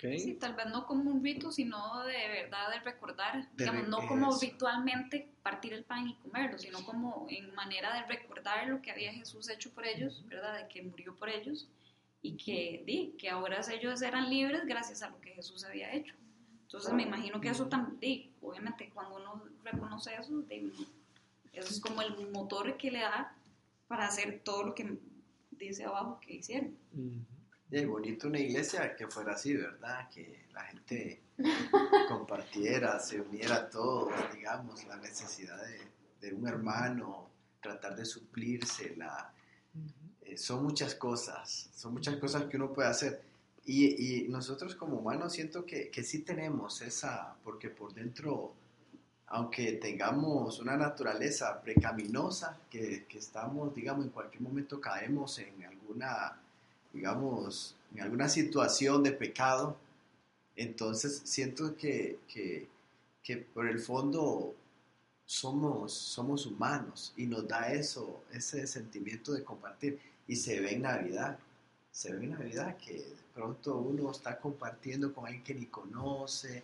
[0.02, 0.20] Okay.
[0.20, 4.08] Sí, tal vez no como un rito, sino de verdad de recordar, de digamos, no
[4.08, 8.90] como ritualmente partir el pan y comerlo, sino como en manera de recordar lo que
[8.90, 10.58] había Jesús hecho por ellos, ¿verdad?
[10.58, 11.68] De que murió por ellos
[12.24, 16.16] y que, di, que ahora ellos eran libres gracias a lo que Jesús había hecho.
[16.64, 20.72] Entonces me imagino que eso también, obviamente cuando uno reconoce eso, di,
[21.54, 23.36] eso es como el motor que le da
[23.88, 24.98] para hacer todo lo que
[25.52, 26.76] dice abajo que hicieron.
[26.94, 27.26] Uh -huh.
[27.72, 30.10] Es bonito una iglesia que fuera así, ¿verdad?
[30.10, 31.22] Que la gente
[32.10, 35.80] compartiera, se uniera a todos, digamos, la necesidad de,
[36.20, 37.30] de un hermano,
[37.62, 39.34] tratar de suplirse, la,
[40.20, 43.22] eh, son muchas cosas, son muchas cosas que uno puede hacer.
[43.64, 48.54] Y, y nosotros como humanos siento que, que sí tenemos esa, porque por dentro,
[49.28, 56.41] aunque tengamos una naturaleza precaminosa, que, que estamos, digamos, en cualquier momento caemos en alguna
[56.94, 59.78] digamos, en alguna situación de pecado,
[60.56, 62.68] entonces siento que, que,
[63.24, 64.56] que, por el fondo
[65.26, 70.00] somos, somos humanos y nos da eso, ese sentimiento de compartir.
[70.28, 71.40] Y se ve en Navidad,
[71.92, 76.64] se ve en Navidad que de pronto uno está compartiendo con alguien que ni conoce,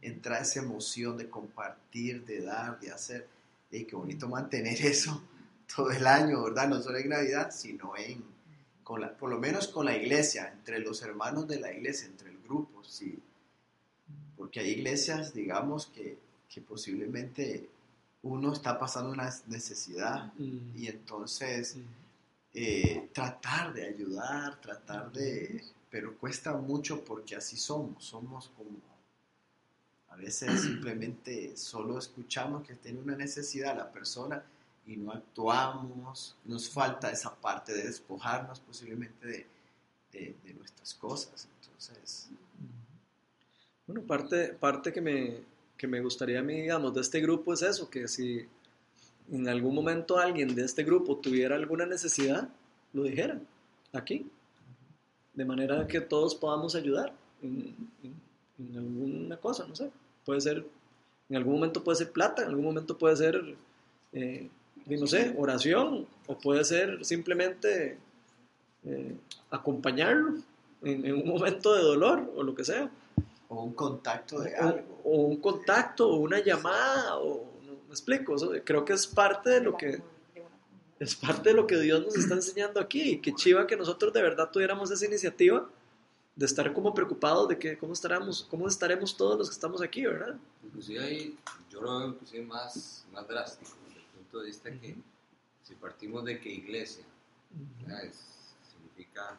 [0.00, 3.26] entra esa emoción de compartir, de dar, de hacer.
[3.70, 5.22] Y qué bonito mantener eso
[5.74, 6.68] todo el año, ¿verdad?
[6.68, 8.22] No solo en Navidad, sino en
[8.84, 12.30] con la, por lo menos con la iglesia, entre los hermanos de la iglesia, entre
[12.30, 13.18] el grupo, sí.
[14.36, 16.18] Porque hay iglesias, digamos, que,
[16.48, 17.68] que posiblemente
[18.22, 20.76] uno está pasando una necesidad mm.
[20.76, 21.80] y entonces mm.
[22.54, 25.64] eh, tratar de ayudar, tratar de...
[25.90, 28.94] Pero cuesta mucho porque así somos, somos como...
[30.08, 34.44] A veces simplemente solo escuchamos que tiene una necesidad la persona
[34.86, 39.46] y no actuamos, nos falta esa parte de despojarnos posiblemente de,
[40.12, 41.48] de, de nuestras cosas.
[41.60, 42.28] Entonces...
[43.86, 45.42] Bueno, parte, parte que, me,
[45.76, 48.46] que me gustaría a mí, digamos, de este grupo es eso, que si
[49.30, 52.48] en algún momento alguien de este grupo tuviera alguna necesidad,
[52.94, 53.38] lo dijera
[53.92, 54.26] aquí,
[55.34, 58.14] de manera que todos podamos ayudar en, en,
[58.58, 59.90] en alguna cosa, no sé,
[60.24, 60.64] puede ser
[61.28, 63.56] En algún momento puede ser plata, en algún momento puede ser,
[64.12, 64.48] eh,
[64.86, 67.98] no sé, oración, o puede ser simplemente
[68.84, 69.16] eh,
[69.50, 70.34] acompañarlo
[70.82, 72.90] en, en un momento de dolor o lo que sea.
[73.48, 75.00] O un contacto de O, algo.
[75.04, 79.50] o un contacto, o una llamada, o no, me explico, eso creo que es parte
[79.50, 80.02] de lo que
[81.00, 83.12] es parte de lo que Dios nos está enseñando aquí.
[83.12, 85.68] Y qué chiva que nosotros de verdad tuviéramos esa iniciativa
[86.36, 90.04] de estar como preocupados de que cómo estaremos, cómo estaremos todos los que estamos aquí,
[90.04, 90.36] ¿verdad?
[90.64, 91.38] Inclusive ahí,
[91.70, 93.70] yo lo veo inclusive más, más drástico,
[94.34, 94.96] punto de vista que
[95.62, 97.04] si partimos de que iglesia
[98.68, 99.38] significa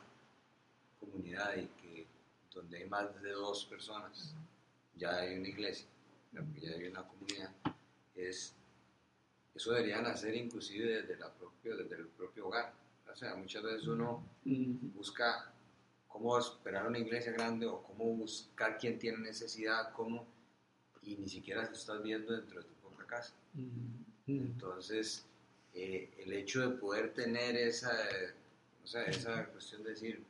[1.01, 2.08] comunidad y que
[2.53, 4.34] donde hay más de dos personas
[4.95, 5.86] ya hay una iglesia,
[6.31, 7.51] ya hay una comunidad,
[8.15, 8.55] es,
[9.53, 12.73] eso debería nacer inclusive desde, la propio, desde el propio hogar.
[13.12, 14.23] O sea, muchas veces uno
[14.95, 15.51] busca
[16.08, 20.25] cómo esperar una iglesia grande o cómo buscar quién tiene necesidad, cómo,
[21.01, 23.34] y ni siquiera lo estás viendo dentro de tu propia casa.
[24.27, 25.25] Entonces,
[25.73, 27.91] eh, el hecho de poder tener esa,
[28.83, 30.23] o sea, esa cuestión de decir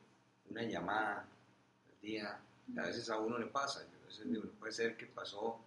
[0.49, 2.39] una llamada al día,
[2.77, 5.59] a veces a uno le pasa, a veces digo, puede ser que pasó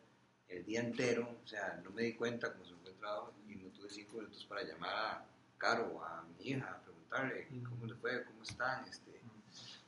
[0.49, 3.55] el día entero, o sea, no me di cuenta como se fue el trabajo y
[3.55, 5.25] no tuve cinco minutos para llamar a
[5.57, 9.21] Caro o a mi hija, a preguntarle cómo le fue, cómo están, este,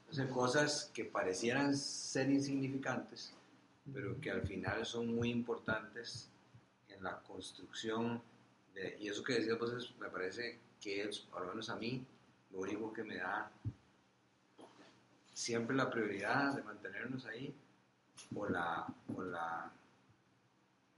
[0.00, 3.32] entonces cosas que parecieran ser insignificantes,
[3.92, 6.28] pero que al final son muy importantes
[6.88, 8.20] en la construcción
[8.74, 12.04] de- y eso que decías vos es- me parece que es, lo menos a mí,
[12.52, 13.50] lo único que me da
[15.34, 17.54] siempre la prioridad de mantenernos ahí
[18.34, 19.70] o la, o la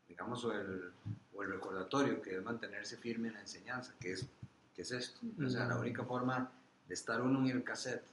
[0.09, 0.93] digamos, o el,
[1.35, 4.27] o el recordatorio que es mantenerse firme en la enseñanza, que es,
[4.75, 5.21] que es esto.
[5.45, 6.51] O sea, la única forma
[6.87, 8.05] de estar uno en el cassette,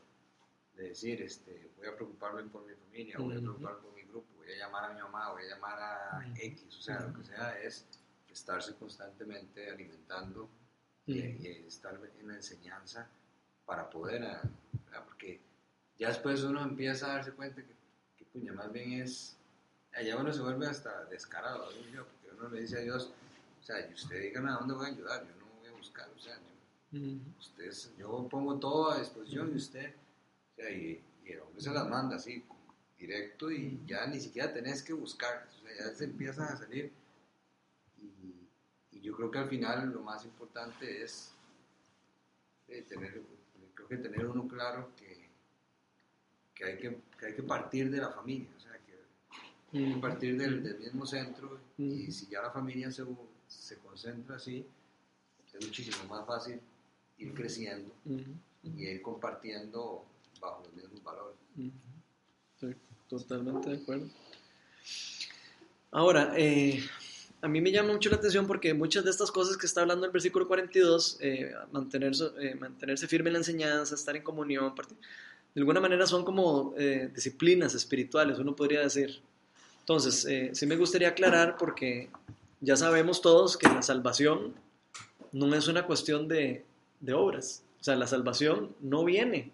[0.78, 4.28] de decir, este, voy a preocuparme por mi familia, voy a preocuparme por mi grupo,
[4.38, 7.24] voy a llamar a mi mamá, voy a llamar a X, o sea, lo que
[7.26, 7.86] sea, es
[8.40, 10.50] estarse constantemente alimentando
[11.06, 13.08] y, y estar en la enseñanza
[13.66, 14.42] para poder, ah,
[14.86, 15.04] ¿verdad?
[15.06, 15.40] porque
[15.98, 17.74] ya después uno empieza a darse cuenta que,
[18.18, 19.36] que puña, más bien es,
[19.94, 23.12] allá uno se vuelve hasta descarado, porque uno le dice a Dios,
[23.62, 26.10] o sea, y usted dígame a dónde voy a ayudar, yo no voy a buscar,
[26.16, 26.36] o sea,
[26.92, 27.20] yo- Ujú.
[27.40, 31.72] usted, yo pongo todo a disposición y usted, o sea, y, y el hombre se
[31.72, 32.44] las manda así,
[32.98, 36.92] directo y ya ni siquiera tenés que buscar, o sea, ya se empiezan a salir.
[39.10, 41.32] Yo creo que al final lo más importante es
[42.68, 43.20] eh, tener,
[43.74, 45.28] creo que tener uno claro que,
[46.54, 50.00] que, hay que, que hay que partir de la familia, o sea, que hay que
[50.00, 53.04] partir del, del mismo centro y si ya la familia se,
[53.48, 54.64] se concentra así,
[55.56, 56.62] es muchísimo más fácil
[57.18, 57.92] ir creciendo
[58.62, 60.06] y ir compartiendo
[60.40, 61.40] bajo los mismos valores.
[62.54, 62.76] Estoy
[63.10, 64.08] totalmente de acuerdo.
[65.90, 66.88] Ahora, eh,
[67.42, 70.06] a mí me llama mucho la atención porque muchas de estas cosas que está hablando
[70.06, 75.62] el versículo 42, eh, mantenerse, eh, mantenerse firme en la enseñanza, estar en comunión, de
[75.62, 79.22] alguna manera son como eh, disciplinas espirituales, uno podría decir.
[79.80, 82.10] Entonces, sí me gustaría aclarar porque
[82.62, 84.54] ya sabemos todos que la salvación
[85.32, 86.64] no es una cuestión de,
[87.00, 87.64] de obras.
[87.82, 89.52] O sea, la salvación no viene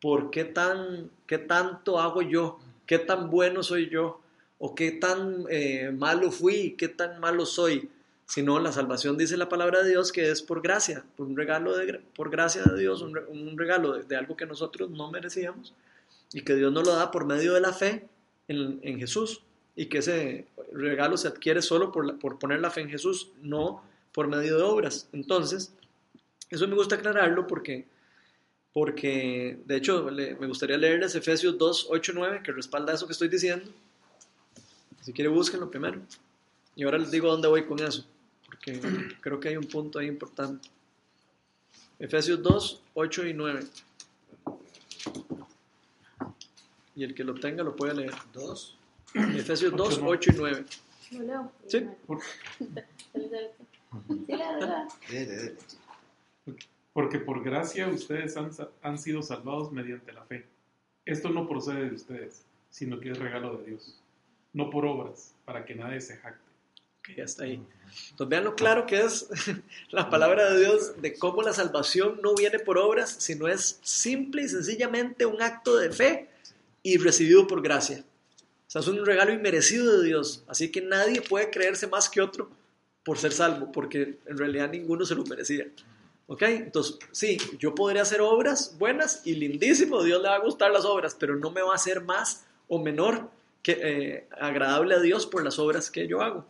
[0.00, 4.22] por qué, tan, qué tanto hago yo, qué tan bueno soy yo,
[4.62, 7.88] o qué tan eh, malo fui, qué tan malo soy,
[8.26, 11.76] sino la salvación dice la palabra de Dios que es por gracia, por un regalo
[11.76, 15.74] de, por gracia de Dios, un, re- un regalo de, algo que nosotros no merecíamos
[16.32, 18.06] y que Dios nos lo da por medio de la fe
[18.48, 19.40] en, Jesús
[19.74, 23.82] y que ese regalo se adquiere solo por, por poner la fe en Jesús, no
[24.12, 25.08] por medio de obras.
[25.12, 25.72] Entonces,
[26.50, 27.86] eso me gusta aclararlo porque
[28.72, 33.28] porque de hecho me gustaría leerles Efesios 2, 8, 9, que respalda eso que estoy
[33.28, 33.68] diciendo.
[35.00, 36.00] Si quiere, búsquenlo primero.
[36.76, 38.06] Y ahora les digo dónde voy con eso,
[38.44, 38.80] porque
[39.20, 40.68] creo que hay un punto ahí importante.
[41.98, 43.60] Efesios 2, 8 y 9.
[46.96, 48.14] Y el que lo tenga lo puede leer.
[48.32, 48.76] Dos.
[49.14, 50.08] Efesios 2, Ocho, ¿no?
[50.08, 50.64] 8 y 9.
[51.12, 51.52] ¿Lo leo?
[51.66, 51.86] Sí.
[54.26, 54.88] Sí, la verdad.
[56.92, 58.50] Porque por gracia ustedes han,
[58.82, 60.46] han sido salvados mediante la fe.
[61.04, 63.99] Esto no procede de ustedes, sino que es regalo de Dios.
[64.52, 66.42] No por obras, para que nadie se jacte.
[67.16, 67.62] ya está ahí.
[68.10, 69.28] Entonces vean lo claro que es
[69.90, 74.42] la palabra de Dios de cómo la salvación no viene por obras, sino es simple
[74.42, 76.28] y sencillamente un acto de fe
[76.82, 78.04] y recibido por gracia.
[78.66, 80.44] O sea, es un regalo inmerecido de Dios.
[80.46, 82.50] Así que nadie puede creerse más que otro
[83.04, 85.66] por ser salvo, porque en realidad ninguno se lo merecía.
[86.28, 86.42] ¿Ok?
[86.42, 90.84] Entonces, sí, yo podría hacer obras buenas y lindísimo, Dios le va a gustar las
[90.84, 93.28] obras, pero no me va a hacer más o menor
[93.62, 96.46] que, eh, agradable a Dios por las obras que yo hago.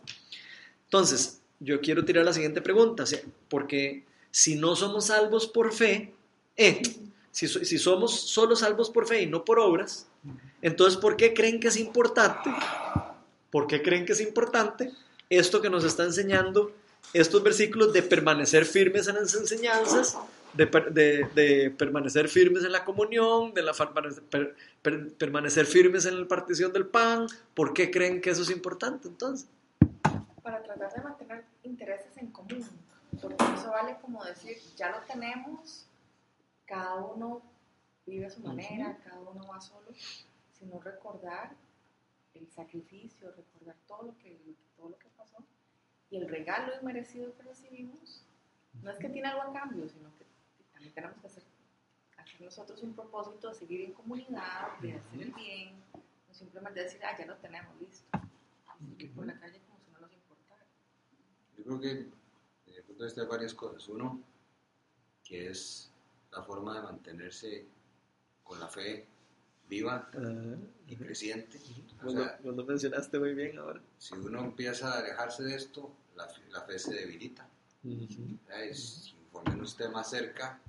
[0.85, 3.03] Entonces, yo quiero tirar la siguiente pregunta,
[3.49, 6.13] porque si no somos salvos por fe,
[6.57, 6.81] eh,
[7.31, 10.07] si, si somos solo salvos por fe y no por obras,
[10.61, 12.51] entonces, ¿por qué creen que es importante?
[13.49, 14.91] ¿Por qué creen que es importante
[15.29, 16.73] esto que nos está enseñando
[17.13, 20.17] estos versículos de permanecer firmes en las enseñanzas,
[20.53, 26.21] de, de- de permanecer firmes en la comunión, de la, per- per- permanecer firmes en
[26.21, 27.27] la partición del pan?
[27.53, 29.47] ¿Por qué creen que eso es importante entonces?
[30.43, 32.65] Para tratar de mantener intereses en común,
[33.21, 35.85] porque se vale como decir, ya lo tenemos,
[36.65, 37.41] cada uno
[38.05, 39.87] vive a su manera, cada uno va solo,
[40.57, 41.51] sino recordar
[42.33, 44.37] el sacrificio, recordar todo lo que,
[44.75, 45.37] todo lo que pasó
[46.09, 48.23] y el regalo inmerecido que recibimos.
[48.81, 50.25] No es que tiene algo a cambio, sino que
[50.81, 51.43] también tenemos que hacer,
[52.17, 55.75] hacer nosotros un propósito de seguir en comunidad, de hacer el bien,
[56.27, 58.05] no simplemente decir, ah, ya lo tenemos, listo.
[58.97, 60.65] Y por la calle como si no nos importara.
[61.57, 61.87] Yo creo que
[62.65, 63.87] desde el punto de vista hay varias cosas.
[63.89, 64.19] Uno,
[65.23, 65.91] que es
[66.31, 67.67] la forma de mantenerse
[68.43, 69.05] con la fe
[69.69, 70.09] viva
[70.87, 71.59] y creciente.
[72.01, 73.81] O lo- sea, lo mencionaste muy bien ahora.
[73.99, 77.47] si uno empieza a alejarse de esto, la, fe- la fe se debilita.
[77.83, 78.63] ¿verdad?
[78.63, 80.59] Y Si conforme uno esté más cerca,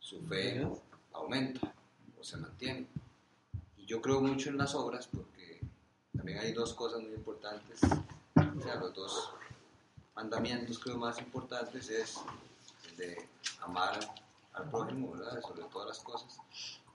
[0.00, 0.66] su fe
[1.12, 1.72] aumenta
[2.18, 2.88] o se mantiene.
[3.76, 5.60] Y yo creo mucho en las obras porque
[6.16, 7.80] también hay dos cosas muy importantes.
[8.34, 9.34] O sea, los dos
[10.16, 12.18] mandamientos creo más importantes es
[12.88, 13.28] el de
[13.60, 13.98] amar
[14.54, 15.40] al prójimo, ¿verdad?
[15.40, 16.40] Sobre todas las cosas.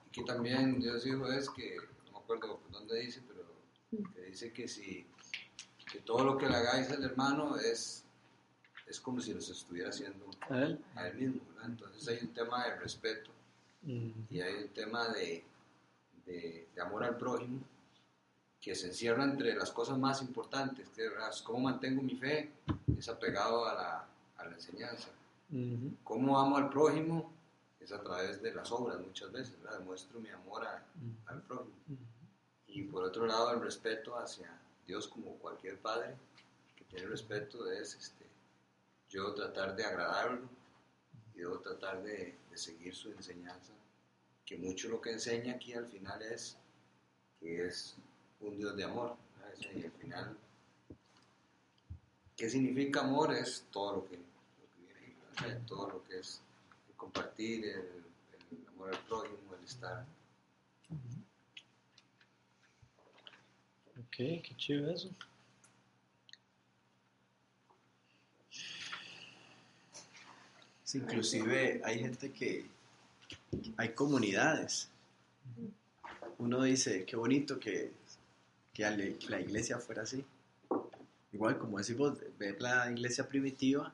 [0.07, 3.45] Y que también Dios dijo es que, no me acuerdo dónde dice, pero
[4.13, 5.07] que dice que si
[5.91, 8.03] que todo lo que le hagáis al hermano es,
[8.88, 10.80] es como si los estuviera haciendo A él.
[10.95, 11.65] a él mismo, ¿verdad?
[11.71, 13.32] Entonces hay un tema de respeto
[14.30, 15.43] y hay un tema de,
[16.26, 17.60] de, de amor al prójimo
[18.62, 22.52] que se encierra entre las cosas más importantes, que es cómo mantengo mi fe,
[22.98, 25.10] es apegado a la, a la enseñanza.
[26.04, 27.32] Cómo amo al prójimo
[27.80, 29.78] es a través de las obras muchas veces, ¿verdad?
[29.80, 30.84] Demuestro mi amor a-
[31.28, 31.76] al prójimo.
[32.67, 34.50] Y por otro lado, el respeto hacia
[34.88, 36.15] Dios como cualquier padre
[36.76, 38.24] que tiene respeto es este,
[39.09, 40.49] yo tratar de agradarlo
[41.33, 43.73] y debo tratar de, de seguir su enseñanza,
[44.45, 46.57] que mucho lo que enseña aquí al final es
[47.39, 47.95] que es
[48.41, 49.15] un Dios de amor.
[49.59, 50.37] Y al final,
[52.35, 53.33] ¿qué significa amor?
[53.33, 56.41] Es todo lo que, viene todo lo que es
[56.89, 58.03] el compartir, el,
[58.51, 60.05] el amor al prójimo, el estar
[63.97, 65.09] Ok, qué chido eso.
[70.95, 72.65] Inclusive hay gente que,
[73.75, 74.89] hay comunidades.
[76.38, 77.91] Uno dice, qué bonito que,
[78.73, 78.84] que
[79.27, 80.23] la iglesia fuera así.
[81.34, 83.93] Igual como decimos, ver la iglesia primitiva,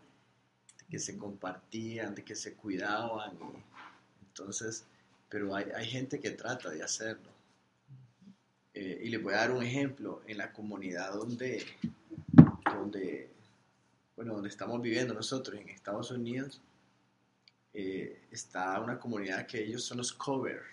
[0.92, 3.32] que se compartían, de que se cuidaban.
[4.28, 4.84] entonces,
[5.28, 7.32] pero hay, hay gente que trata de hacerlo.
[8.76, 10.22] Eh, y les voy a dar un ejemplo.
[10.28, 11.66] En la comunidad donde,
[12.76, 13.32] donde,
[14.16, 16.62] bueno, donde estamos viviendo nosotros, en Estados Unidos,
[17.74, 20.66] eh, está una comunidad que ellos son los covers.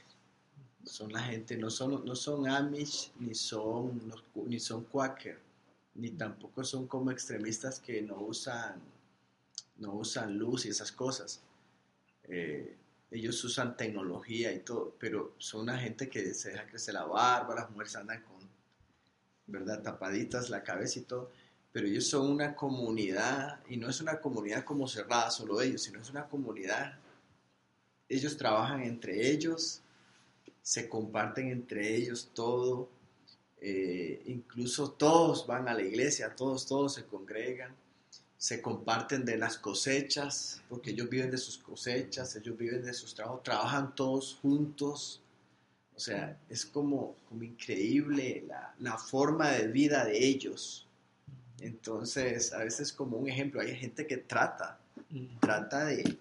[0.85, 5.39] Son la gente, no son, no son Amish, ni son, los- ni son Quaker,
[5.95, 8.81] ni tampoco son como extremistas que no usan,
[9.79, 11.41] no usan luz y esas cosas.
[12.25, 12.77] Eh,
[13.11, 17.55] ellos usan tecnología y todo, pero son una gente que se deja crecer la barba,
[17.55, 18.37] las mujeres andan con,
[19.47, 19.83] ¿verdad?
[19.83, 21.31] Tapaditas la cabeza y todo,
[21.73, 26.01] pero ellos son una comunidad, y no es una comunidad como cerrada solo ellos, sino
[26.01, 26.99] es una comunidad,
[28.09, 29.83] ellos trabajan entre ellos,
[30.63, 32.89] se comparten entre ellos todo,
[33.61, 37.75] eh, incluso todos van a la iglesia, todos, todos se congregan,
[38.37, 43.15] se comparten de las cosechas, porque ellos viven de sus cosechas, ellos viven de sus
[43.15, 45.21] trabajos, trabajan todos juntos.
[45.97, 50.87] O sea, es como, como increíble la, la forma de vida de ellos.
[51.61, 54.78] Entonces, a veces como un ejemplo, hay gente que trata,
[55.41, 56.18] trata de,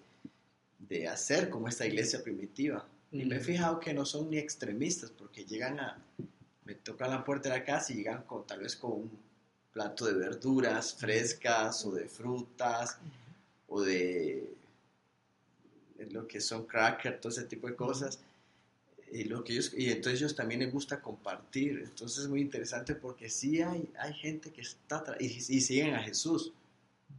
[0.78, 2.86] de hacer como esta iglesia primitiva.
[3.12, 5.98] Y me he fijado que no son ni extremistas, porque llegan a,
[6.64, 9.18] me tocan la puerta de la casa y llegan con tal vez con un
[9.72, 12.98] plato de verduras frescas o de frutas
[13.68, 14.54] o de
[16.10, 18.20] lo que son crackers, todo ese tipo de cosas.
[19.10, 21.82] Y, lo que ellos, y entonces ellos también les gusta compartir.
[21.84, 26.02] Entonces es muy interesante porque sí hay, hay gente que está y, y siguen a
[26.02, 26.52] Jesús.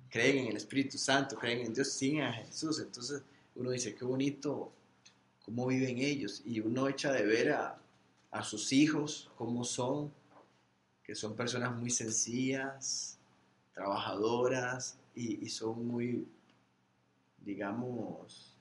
[0.10, 2.80] Creen en el Espíritu Santo, creen en Dios, siguen a Jesús.
[2.80, 3.22] Entonces
[3.56, 4.72] uno dice, qué bonito
[5.44, 6.42] cómo viven ellos.
[6.46, 7.80] Y uno echa de ver a,
[8.32, 10.12] a sus hijos, cómo son.
[11.04, 13.18] que son personas muy sencillas,
[13.74, 16.28] trabajadoras y, y son muy,
[17.40, 18.56] digamos,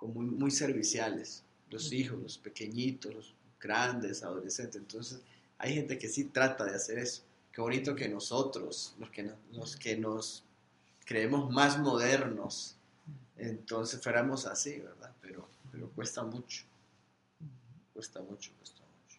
[0.00, 1.44] muy, muy serviciales.
[1.70, 4.76] Los hijos, los pequeñitos, los grandes, adolescentes.
[4.76, 5.20] Entonces,
[5.58, 7.22] hay gente que sí trata de hacer eso.
[7.52, 10.44] Qué bonito que nosotros, los que, no- los que nos
[11.04, 12.76] creemos más modernos,
[13.36, 15.12] entonces fuéramos así, ¿verdad?
[15.20, 16.64] Pero, pero cuesta mucho.
[17.92, 19.18] Cuesta mucho, cuesta mucho.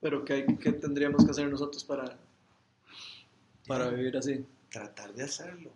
[0.00, 2.18] Pero ¿qué, qué tendríamos que hacer nosotros para,
[3.66, 3.90] para Ya.
[3.96, 4.44] vivir así?
[4.70, 5.70] tratar de hacerlo.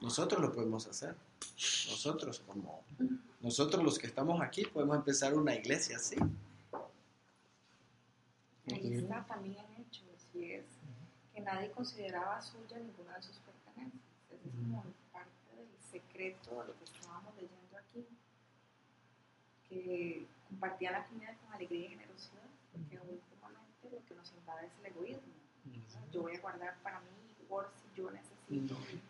[0.00, 1.16] Nosotros lo podemos hacer.
[1.88, 2.84] Nosotros como
[3.40, 6.16] nosotros los que estamos aquí podemos empezar una iglesia así.
[8.72, 10.64] Ahí está también hecho, si es
[11.32, 14.02] que nadie consideraba suya ninguna de sus pertenencias.
[14.30, 18.06] Ese es como parte del secreto de lo que estábamos leyendo aquí.
[19.68, 24.72] Que compartían la comida con alegría y generosidad, porque últimamente lo que nos invade es
[24.80, 25.32] el egoísmo.
[25.64, 26.12] ¿no?
[26.12, 27.06] Yo voy a guardar para mí
[27.48, 28.36] por si yo necesito.
[28.50, 29.00] Entonces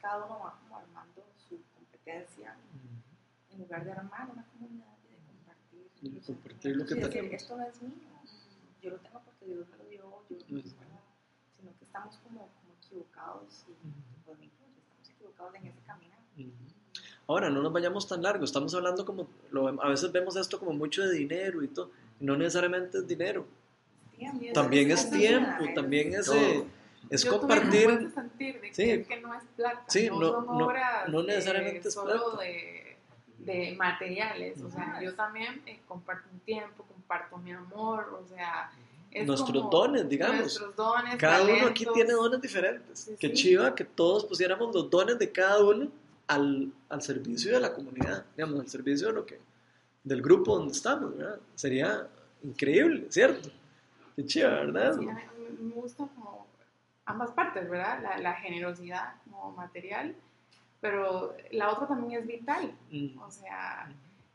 [0.00, 0.58] cada uno va
[2.08, 2.56] competencia
[3.52, 5.86] en lugar de armar una comunidad y de compartir.
[6.02, 7.92] Y los compartir lo que y decir, esto no es mío,
[8.82, 10.68] yo lo tengo porque Dios me lo dio, yo, Ujú.
[11.56, 13.72] sino que estamos como, como equivocados y
[14.24, 16.18] pues me incluyo, estamos equivocados en ese caminar.
[17.26, 20.72] Ahora, no nos vayamos tan largo, estamos hablando como, lo- a veces vemos esto como
[20.72, 21.90] mucho de dinero y todo,
[22.20, 23.46] no necesariamente es dinero,
[24.18, 26.36] También, también es esa tiempo, también es, todo.
[26.36, 26.64] eh,
[27.10, 28.84] es Yo compartir, sentir de Sí.
[28.84, 31.94] que, que no es plata, Sí, no, no- son no- obras no necesariamente eh, es
[31.94, 32.42] solo plata.
[32.44, 32.96] de,
[33.38, 38.70] de materiales, o sea, yo también eh, comparto un tiempo, comparto mi amor, o sea,
[39.10, 40.36] es Nuestros dones, digamos.
[40.40, 41.94] Nuestros dones, cada uno aquí talentos.
[41.94, 45.88] tiene dones diferentes, Sí, que chiva que todos pusiéramos los dones de cada uno
[46.26, 49.40] al, al servicio de la comunidad, digamos, al servicio de lo que,
[50.04, 51.38] del grupo donde estamos, ¿verdad?
[51.54, 52.06] Sería
[52.42, 53.48] increíble, ¿cierto?
[54.14, 54.96] Qué chiva, ¿verdad?
[54.96, 56.46] Me gusta como
[57.08, 58.00] ambas partes, ¿verdad?
[58.02, 60.14] La, la generosidad como material,
[60.80, 62.72] pero la otra también es vital.
[62.90, 63.90] Mm, O sea,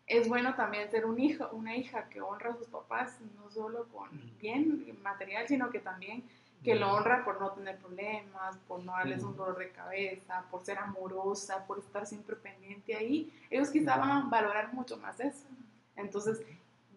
[0.07, 3.85] es bueno también ser un hijo, una hija que honra a sus papás, no solo
[3.85, 4.09] con
[4.39, 6.23] bien material, sino que también
[6.63, 10.63] que lo honra por no tener problemas, por no darles un dolor de cabeza, por
[10.63, 13.31] ser amorosa, por estar siempre pendiente ahí.
[13.49, 15.45] Ellos quizá van a valorar mucho más eso.
[15.97, 16.41] Entonces,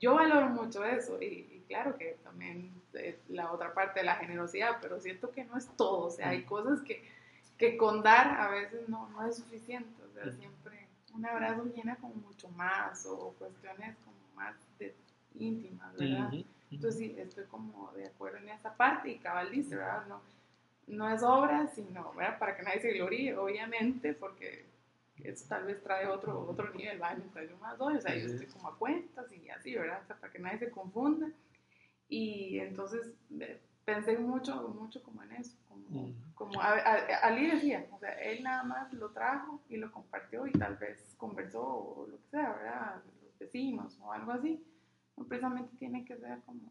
[0.00, 2.70] yo valoro mucho eso y, y claro que también
[3.28, 6.42] la otra parte de la generosidad, pero siento que no es todo, o sea, hay
[6.42, 7.02] cosas que,
[7.58, 11.96] que con dar a veces no, no es suficiente, o sea, siempre un abrazo llena
[11.96, 14.94] como mucho más o cuestiones como más de-
[15.38, 16.28] íntimas, ¿verdad?
[16.70, 20.06] Entonces sí, estoy como de acuerdo en esa parte y cabal dice, ¿verdad?
[20.08, 20.20] No,
[20.88, 22.38] no es obra, sino, ¿verdad?
[22.38, 24.64] Para que nadie se gloríe, obviamente, porque
[25.24, 27.16] eso tal vez trae otro, otro nivel, ¿verdad?
[27.18, 30.00] Mientras yo más doy, o sea, yo estoy como a cuentas y así, ¿verdad?
[30.02, 31.28] O sea, para que nadie se confunda.
[32.08, 36.14] Y entonces eh, pensé mucho, mucho como en eso, como, Ujú.
[36.34, 40.46] como a- a- Ali decía, o sea, él nada más lo trajo y lo compartió
[40.46, 43.02] y tal vez conversó o lo que sea, ¿verdad?
[43.22, 44.62] Los vecinos o algo así.
[45.16, 46.70] No precisamente tiene que ser como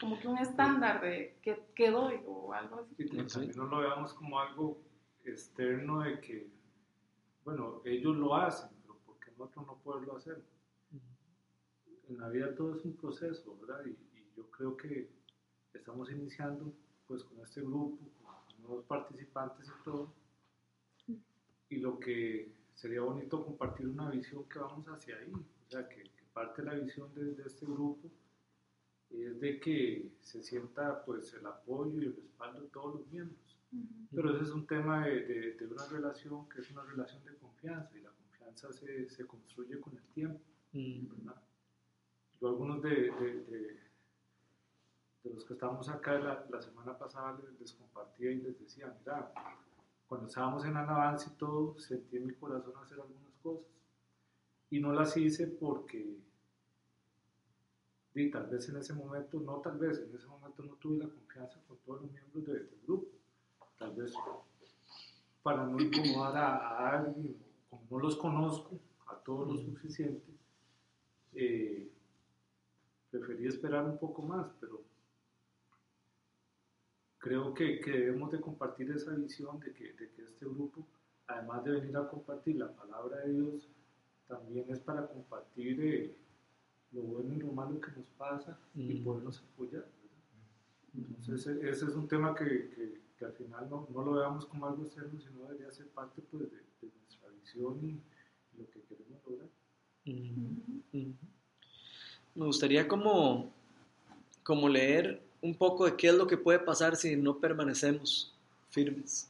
[0.00, 2.94] como que un estándar de que, que doy o algo así.
[2.98, 4.82] Y que también no lo veamos como algo
[5.24, 6.50] externo de que,
[7.44, 10.42] bueno, ellos lo hacen, pero porque nosotros no poderlo hacer.
[12.08, 13.84] En la vida todo es un proceso, ¿verdad?
[13.86, 13.96] Y
[14.36, 15.08] yo creo que
[15.74, 16.72] estamos iniciando
[17.06, 17.98] pues con este grupo,
[18.46, 20.12] con nuevos participantes y todo.
[21.68, 26.02] Y lo que sería bonito compartir una visión que vamos hacia ahí, o sea, que,
[26.02, 28.10] que parte de la visión de, de este grupo
[29.10, 33.38] es de que se sienta pues el apoyo y el respaldo de todos los miembros.
[34.14, 37.34] Pero ese es un tema de, de- de una relación que es una relación de
[37.36, 40.40] confianza y la confianza se, se construye con el tiempo.
[40.72, 41.42] Mm, ¿verdad?
[42.40, 43.10] Yo algunos de,
[45.22, 48.36] de- de- de los que estábamos acá la, la semana pasada les, les compartía y
[48.40, 49.32] les decía, mira,
[50.08, 53.66] cuando estábamos en alabanza y todo, sentí en mi corazón hacer algunas cosas.
[54.70, 56.16] Y no las hice porque,
[58.14, 61.08] y tal vez en ese momento, no tal vez, en ese momento no tuve la
[61.10, 63.06] confianza con todos los miembros de- del grupo.
[63.78, 64.12] Tal vez
[65.42, 67.36] para no incomodar a, a alguien,
[67.68, 70.30] como no los conozco, a todos lo suficiente,
[71.34, 71.90] eh,
[73.10, 74.80] preferí esperar un poco más, pero
[77.22, 80.84] creo que, que debemos de compartir esa visión de que, de que este grupo,
[81.28, 83.68] además de venir a compartir la palabra de Dios,
[84.26, 86.16] también es para compartir eh,
[86.90, 89.04] lo bueno y lo malo que nos pasa y Mm.
[89.04, 89.84] podernos apoyar.
[89.84, 91.08] ¿verdad?
[91.20, 92.44] Entonces, e- ese es un tema que,
[92.74, 96.20] que- que al final no, no lo veamos como algo externo, sino debería ser parte
[96.28, 98.00] pues, de, de nuestra visión y
[98.58, 99.48] lo que queremos lograr.
[102.34, 103.52] Me gustaría como,
[104.42, 108.32] como leer un poco de qué es lo que puede pasar si no permanecemos
[108.70, 109.26] firmes.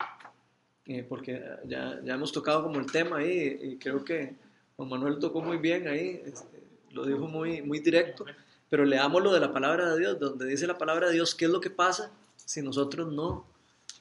[0.86, 4.34] Eh, porque ya, ya hemos tocado como el tema ahí y creo que
[4.76, 8.24] Juan Manuel tocó muy bien ahí, este, lo dijo muy, muy directo,
[8.68, 11.44] pero leamos lo de la palabra de Dios, donde dice la palabra de Dios, qué
[11.44, 13.46] es lo que pasa si nosotros no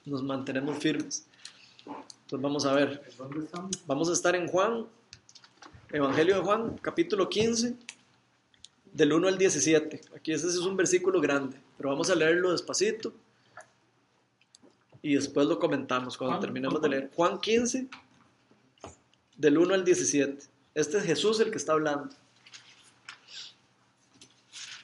[0.06, 1.26] nos mantenemos firmes.
[1.86, 3.02] Entonces vamos a ver,
[3.86, 4.86] vamos a estar en Juan,
[5.92, 7.76] Evangelio de Juan, capítulo 15,
[8.94, 10.02] del 1 al 17.
[10.16, 13.12] Aquí ese es un versículo grande, pero vamos a leerlo despacito
[15.02, 16.92] y después lo comentamos cuando Juan, terminemos de Juan.
[16.92, 17.12] leer.
[17.16, 17.88] Juan 15,
[19.36, 20.46] del 1 al 17.
[20.76, 22.14] Este es Jesús el que está hablando.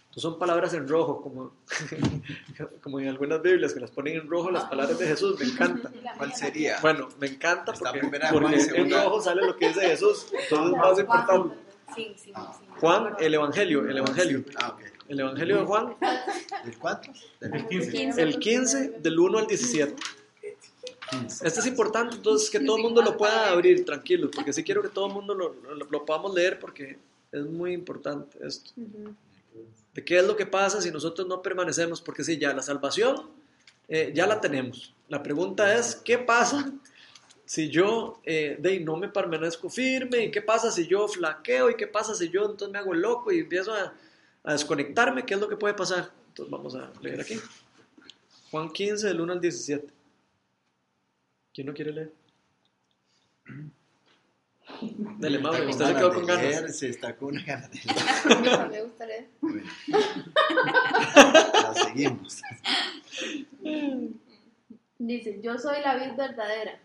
[0.05, 1.53] Entonces son palabras en rojo, como,
[2.81, 5.39] como en algunas Biblias que las ponen en rojo las palabras de Jesús.
[5.39, 5.91] Me encanta.
[6.17, 6.79] ¿Cuál sería?
[6.81, 10.33] Bueno, me encanta porque, porque en rojo sale lo que dice Jesús.
[10.33, 11.55] Entonces es más importante.
[12.79, 14.43] Juan, el Evangelio, el Evangelio.
[14.55, 14.96] Ah, ok.
[15.07, 15.95] El Evangelio de Juan,
[16.65, 17.11] ¿Del cuánto?
[17.39, 18.21] Del El 15.
[18.21, 19.95] el 15 del 1 al 17.
[21.11, 21.47] 15.
[21.47, 24.81] Este es importante, entonces que todo el mundo lo pueda abrir, tranquilo, porque sí quiero
[24.81, 26.97] que todo el mundo lo, lo- lo podamos leer porque
[27.31, 28.71] es muy importante esto.
[29.93, 33.29] De qué es lo que pasa si nosotros no permanecemos, porque sí, ya la salvación
[33.87, 34.93] eh, ya la tenemos.
[35.07, 36.71] La pregunta es, ¿qué pasa
[37.45, 40.25] si yo eh, de ahí no me permanezco firme?
[40.25, 41.69] ¿Y qué pasa si yo flaqueo?
[41.69, 43.93] ¿Y qué pasa si yo entonces me hago el loco y empiezo a,
[44.47, 45.25] a desconectarme?
[45.25, 46.09] ¿Qué es lo que puede pasar?
[46.29, 47.37] Entonces vamos a leer aquí.
[48.49, 49.87] Juan 15, del 1 al 17.
[51.53, 52.13] ¿Quién no quiere leer?
[55.19, 56.43] Dele, Mauro, usted se quedó con ganas.
[56.43, 58.69] leer, Sí, está con una ganas de leer.
[58.71, 59.27] Me gusta leer.
[59.41, 59.69] Bueno.
[61.53, 62.41] La seguimos.
[64.97, 66.79] Dice, yo soy la vid verdadera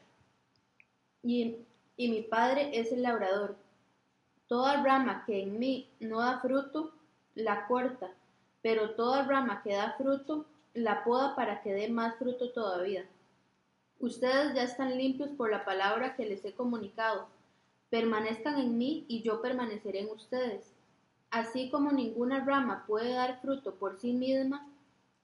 [1.23, 1.57] y,
[1.97, 3.57] y mi padre es el labrador.
[4.49, 6.93] Toda rama que en mí no da fruto,
[7.35, 8.11] la corta,
[8.63, 13.07] pero toda rama que da fruto, la poda para que dé más fruto todavía.
[13.99, 17.29] Ustedes ya están limpios por la palabra que les he comunicado.
[17.91, 20.73] Permanezcan en mí y yo permaneceré en ustedes.
[21.31, 24.69] Así como ninguna rama puede dar fruto por sí misma,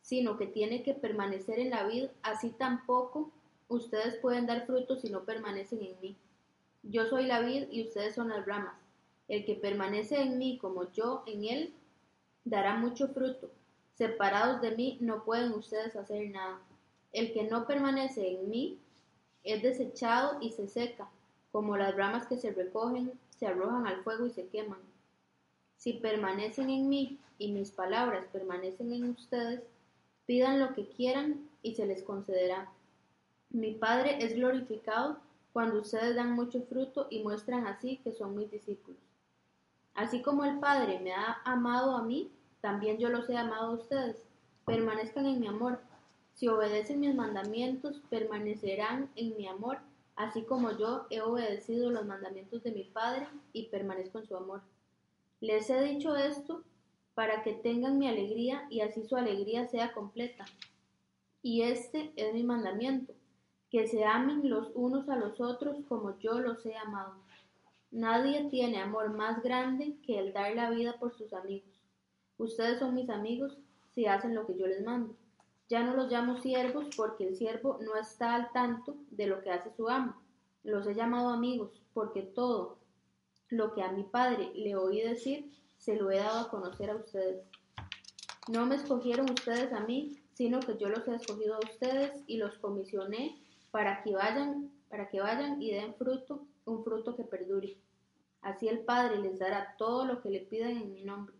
[0.00, 3.30] sino que tiene que permanecer en la vid, así tampoco
[3.68, 6.16] ustedes pueden dar fruto si no permanecen en mí.
[6.82, 8.74] Yo soy la vid y ustedes son las ramas.
[9.28, 11.74] El que permanece en mí como yo en él,
[12.48, 13.50] dará mucho fruto.
[13.94, 16.60] Separados de mí no pueden ustedes hacer nada.
[17.12, 18.78] El que no permanece en mí
[19.44, 21.08] es desechado y se seca,
[21.52, 24.80] como las ramas que se recogen, se arrojan al fuego y se queman.
[25.76, 29.62] Si permanecen en mí y mis palabras permanecen en ustedes,
[30.26, 32.70] pidan lo que quieran y se les concederá.
[33.50, 35.18] Mi Padre es glorificado
[35.52, 39.00] cuando ustedes dan mucho fruto y muestran así que son mis discípulos.
[39.94, 42.30] Así como el Padre me ha amado a mí,
[42.60, 44.22] también yo los he amado a ustedes.
[44.64, 45.80] Permanezcan en mi amor.
[46.34, 49.78] Si obedecen mis mandamientos, permanecerán en mi amor,
[50.16, 54.62] así como yo he obedecido los mandamientos de mi Padre y permanezco en su amor.
[55.40, 56.64] Les he dicho esto
[57.14, 60.44] para que tengan mi alegría y así su alegría sea completa.
[61.42, 63.14] Y este es mi mandamiento,
[63.70, 67.14] que se amen los unos a los otros como yo los he amado.
[67.90, 71.77] Nadie tiene amor más grande que el dar la vida por sus amigos.
[72.38, 73.58] Ustedes son mis amigos
[73.94, 75.14] si hacen lo que yo les mando.
[75.68, 79.50] Ya no los llamo siervos porque el siervo no está al tanto de lo que
[79.50, 80.14] hace su amo.
[80.64, 82.78] Los he llamado amigos porque todo
[83.48, 86.96] lo que a mi padre le oí decir se lo he dado a conocer a
[86.96, 87.44] ustedes.
[88.48, 92.36] No me escogieron ustedes a mí, sino que yo los he escogido a ustedes y
[92.36, 93.38] los comisioné
[93.70, 97.76] para que vayan, para que vayan y den fruto, un fruto que perdure.
[98.40, 101.37] Así el Padre les dará todo lo que le pidan en mi nombre.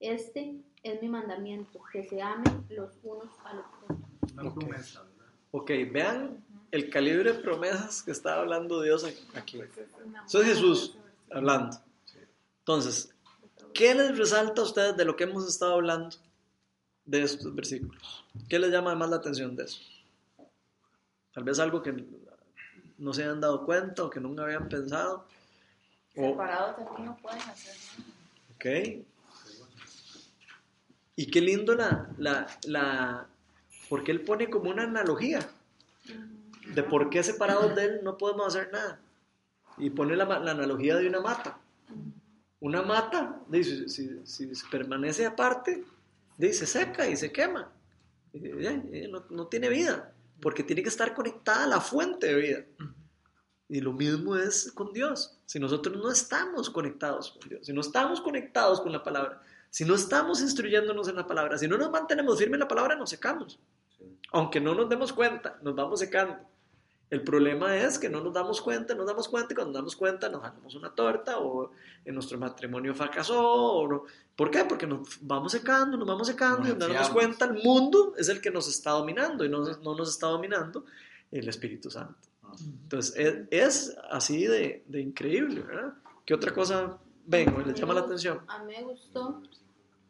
[0.00, 3.98] Este es mi mandamiento, que se amen los unos a los otros.
[4.32, 4.54] Una Ok.
[4.58, 5.32] promesa, ¿verdad?
[5.52, 9.60] Ok, vean el calibre de promesas que está hablando Dios aquí.
[10.26, 10.96] Eso es Jesús
[11.30, 11.76] hablando.
[12.58, 13.14] Entonces,
[13.72, 16.16] ¿qué les resalta a ustedes de lo que hemos estado hablando
[17.04, 18.24] de estos versículos?
[18.48, 19.80] ¿Qué les llama más la atención de eso?
[21.32, 22.04] Tal vez algo que
[22.98, 25.24] no se hayan dado cuenta o que nunca habían pensado.
[26.16, 28.98] O, Separados de mí no pueden hacer nada.
[29.00, 29.04] ok.
[31.16, 33.28] Y qué lindo la, la, la,
[33.88, 35.48] porque él pone como una analogía
[36.74, 39.00] de por qué separados de él no podemos hacer nada.
[39.78, 41.58] Y pone la, la analogía de una mata.
[42.60, 45.84] Una mata, dice, si, si, si permanece aparte,
[46.38, 47.70] dice, se seca y se quema.
[48.32, 52.64] Y, no, no tiene vida, porque tiene que estar conectada a la fuente de vida.
[53.68, 55.38] Y lo mismo es con Dios.
[55.46, 59.42] Si nosotros no estamos conectados con Dios, si no estamos conectados con la palabra,
[59.74, 62.94] Si no estamos instruyéndonos en la palabra, si no nos mantenemos firmes en la palabra,
[62.94, 63.58] nos secamos.
[63.98, 64.04] Sí.
[64.30, 66.36] Aunque no nos demos cuenta, nos vamos secando.
[67.10, 69.96] El problema es que no nos damos cuenta, nos damos cuenta y cuando nos damos
[69.96, 71.72] cuenta nos ganamos una torta o
[72.04, 73.42] en nuestro matrimonio fracasó.
[73.42, 74.04] O no.
[74.36, 74.64] ¿Por qué?
[74.64, 78.14] Porque nos vamos secando, nos vamos secando Nos y cuando nos damos cuenta el mundo
[78.16, 80.84] es el que nos está dominando y no, no nos está dominando
[81.32, 82.28] el Espíritu Santo.
[82.60, 85.94] Entonces es, es así de, de increíble, ¿verdad?
[86.24, 86.96] ¿Qué otra cosa
[87.26, 88.40] ven o les llama la atención?
[88.46, 89.42] A mí me gustó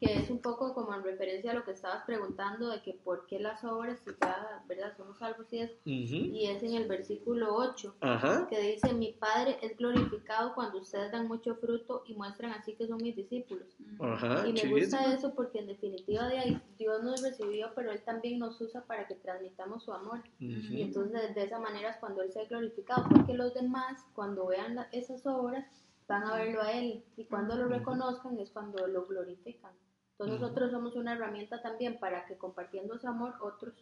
[0.05, 3.27] que es un poco como en referencia a lo que estabas preguntando de que por
[3.27, 4.97] qué las obras, si ya, ¿verdad?
[4.97, 5.75] Somos salvos y eso.
[5.85, 5.91] Ujú.
[6.37, 8.47] Y es en el versículo 8, Ajá.
[8.49, 12.87] que dice, mi Padre es glorificado cuando ustedes dan mucho fruto y muestran así que
[12.87, 13.69] son mis discípulos.
[14.01, 14.47] Ajá.
[14.47, 18.39] Y me gusta eso porque en definitiva de ahí Dios nos recibió, pero Él también
[18.39, 20.21] nos usa para que transmitamos su amor.
[20.39, 24.47] Y entonces de esa manera es cuando Él se ha glorificado, porque los demás cuando
[24.47, 25.65] vean la- esas obras
[26.07, 29.73] van a verlo a Él y cuando lo reconozcan es cuando lo glorifican.
[30.19, 33.75] Entonces nosotros somos una herramienta también para que compartiendo ese amor otros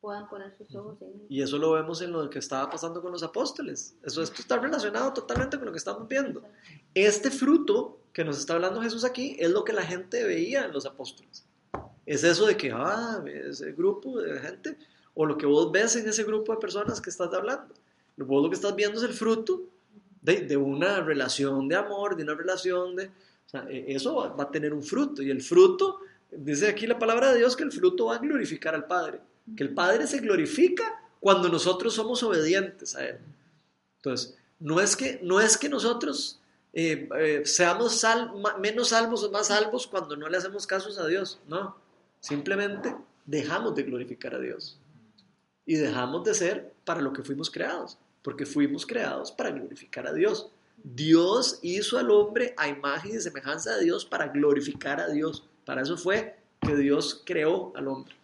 [0.00, 1.26] puedan poner sus ojos en Él.
[1.28, 3.96] Y eso lo vemos en lo que estaba pasando con los apóstoles.
[4.02, 6.42] Eso esto está relacionado totalmente con lo que estamos viendo.
[6.94, 10.72] Este fruto que nos está hablando Jesús aquí es lo que la gente veía en
[10.72, 11.46] los apóstoles.
[12.04, 14.78] Es eso de que, ah, ese grupo de gente,
[15.14, 17.74] o lo que vos ves en ese grupo de personas que estás hablando.
[18.16, 19.62] Vos lo que estás viendo es el fruto
[20.22, 23.10] de, de una relación de amor, de una relación de...
[23.48, 25.22] O sea, e- eso va, a tener un fruto.
[25.22, 28.74] Y el fruto, dice aquí la palabra de Dios, que el fruto va a glorificar
[28.74, 29.20] al Padre.
[29.56, 33.18] Que el Padre se glorifica cuando nosotros somos obedientes a Él.
[33.96, 36.38] Entonces, no es que, no es que nosotros
[36.74, 38.04] eh, eh, seamos
[38.60, 41.40] menos salvos o más salvos cuando no le hacemos casos a Dios.
[41.48, 41.74] No,
[42.20, 42.94] simplemente
[43.24, 44.78] dejamos de glorificar a Dios
[45.64, 50.12] y dejamos de ser para lo que fuimos creados, porque fuimos creados para glorificar a
[50.12, 50.50] Dios.
[50.84, 55.44] Dios hizo al hombre a imagen y semejanza de Dios para glorificar a Dios.
[55.64, 58.14] Para eso fue que Dios creó al hombre,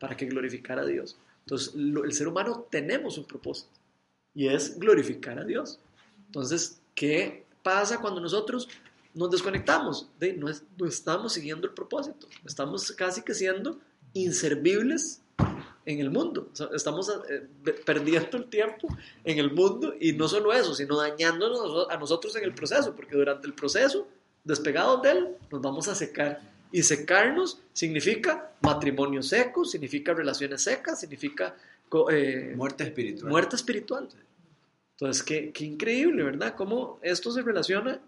[0.00, 1.16] para que glorificara a Dios.
[1.40, 3.70] Entonces, el ser humano tenemos un propósito
[4.34, 5.78] y es glorificar a Dios.
[6.26, 8.68] Entonces, ¿qué pasa cuando nosotros
[9.14, 10.10] nos desconectamos?
[10.18, 13.78] De, no, es- no estamos siguiendo el propósito, estamos casi que siendo
[14.12, 15.22] inservibles
[15.90, 16.48] en el mundo.
[16.52, 18.88] O sea, estamos eh, pe- perdiendo el tiempo
[19.24, 23.16] en el mundo y no solo eso, sino dañándonos a nosotros en el proceso, porque
[23.16, 24.06] durante el proceso,
[24.44, 26.40] despegados de él, nos vamos a secar.
[26.70, 31.56] Y secarnos significa matrimonio seco, significa relaciones secas, significa
[32.10, 33.30] eh, Muerte espiritual.
[33.30, 34.08] muerte espiritual.
[34.92, 36.54] Entonces, qué, qué increíble, ¿verdad?
[36.56, 37.98] Cómo esto se relaciona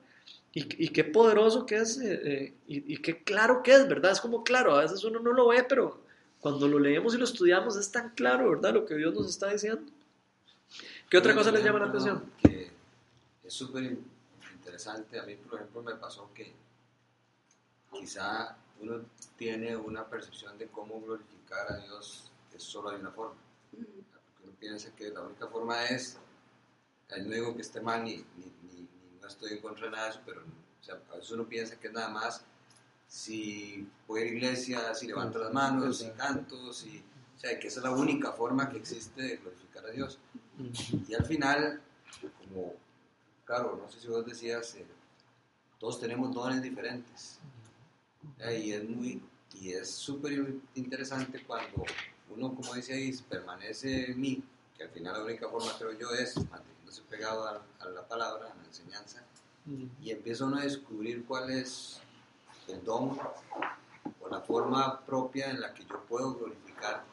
[0.52, 4.12] y, y qué poderoso que es eh, eh, y, y qué claro que es, ¿verdad?
[4.12, 6.02] Es como claro, a veces uno no lo ve, pero
[6.40, 8.74] cuando lo leemos y lo estudiamos es tan claro, ¿verdad?
[8.74, 9.82] Lo que Dios nos está diciendo.
[11.08, 12.32] ¿Qué otra cosa les llama la atención?
[12.42, 12.70] Que
[13.44, 14.04] es súper in-
[14.54, 15.18] interesante.
[15.18, 16.52] A mí, por ejemplo, me pasó que
[17.92, 19.00] quizá uno
[19.36, 23.34] tiene una percepción de cómo glorificar a Dios que solo hay una forma.
[23.70, 26.16] Porque uno piensa que la única forma es,
[27.10, 30.04] no digo que esté mal ni, ni- ni- ni no estoy en contra de nada
[30.04, 32.44] de eso, pero o sea, a veces uno piensa que es nada más
[33.10, 37.02] si voy a la iglesia, si levanto las manos, si canto, si,
[37.36, 40.18] o sea, que esa es la única forma que existe de glorificar a Dios.
[41.08, 41.80] Y al final,
[42.38, 42.74] como,
[43.44, 44.86] claro, no sé si vos decías, eh,
[45.80, 47.40] todos tenemos dones diferentes.
[48.38, 49.20] Eh, Y es muy,
[49.60, 51.84] y es súper interesante cuando
[52.28, 54.44] uno, como dice ahí, permanece en mí,
[54.76, 58.52] que al final la única forma, creo yo, es manteniéndose pegado a, a la palabra,
[58.52, 59.24] a la enseñanza,
[60.00, 62.00] y empieza uno a descubrir cuál es
[62.68, 63.18] el don
[64.20, 67.04] o la forma propia en la que yo puedo glorificar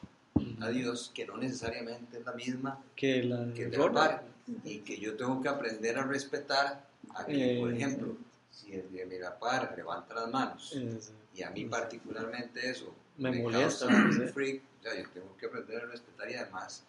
[0.60, 4.24] a Dios, que no necesariamente es la misma Que la que de la par,
[4.64, 8.16] y que yo tengo que aprender a respetar a que, por Eh, ejemplo,
[8.50, 12.94] si el de mi la par levanta las manos es- y a mí particularmente eso
[13.16, 14.28] Me molesta, causa un sé.
[14.28, 16.84] freak, sea, yo tengo que aprender a respetar y además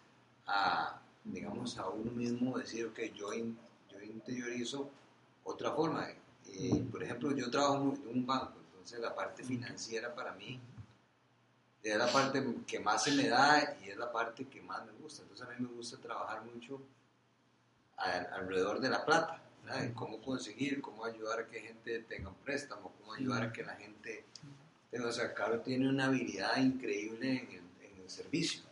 [0.46, 3.58] a, digamos, a uno mismo decir que yo, in-
[3.92, 4.90] yo interiorizo
[5.44, 6.08] otra forma.
[6.62, 10.60] Eh, por ejemplo, yo trabajo en un banco, entonces la parte financiera para mí
[11.82, 14.92] es la parte que más se me da y es la parte que más me
[14.94, 15.22] gusta.
[15.22, 16.82] Entonces a mí me gusta trabajar mucho
[17.98, 19.94] a- alrededor de la plata, ¿verdad?
[19.96, 23.76] Cómo conseguir, cómo ayudar a que gente tenga un préstamo, cómo ayudar a que la
[23.76, 24.26] gente...
[24.92, 28.64] tenga- O sea, Caro tiene una habilidad increíble en el, en el servicio.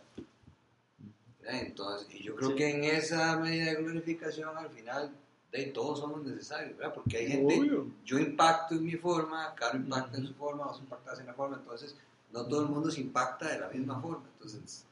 [1.40, 1.62] ¿verdad?
[1.62, 2.56] Entonces, y yo creo Sí.
[2.56, 5.12] que en esa medida de glorificación al final
[5.52, 6.94] de todos somos necesarios, ¿verdad?
[6.94, 7.88] Porque hay gente, Obvio.
[8.06, 11.58] yo impacto en mi forma, Caro impacta en su forma, vos impactas en la forma,
[11.58, 11.96] entonces
[12.32, 14.86] no todo el mundo se impacta de la misma forma, entonces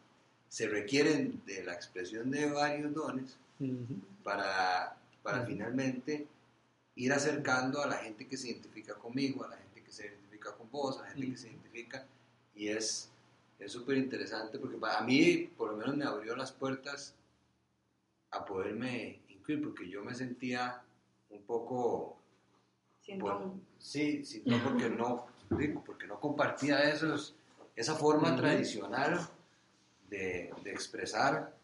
[0.47, 3.95] se requieren de la expresión de varios dones Ujú.
[4.23, 6.27] para, para finalmente
[6.95, 10.53] ir acercando a la gente que se identifica conmigo, a la gente que se identifica
[10.53, 12.05] con vos, a la gente que se identifica,
[12.55, 13.09] y es
[13.59, 17.13] es súper interesante porque para mí, por lo menos, me abrió las puertas
[18.31, 19.19] a poderme
[19.53, 20.81] porque yo me sentía
[21.29, 22.17] un poco...
[23.07, 25.27] Bueno, un- sí, sí, no porque no,
[25.85, 27.35] porque no compartía esos,
[27.75, 28.37] esa forma Ujú.
[28.37, 29.19] tradicional
[30.09, 31.55] de, de expresar,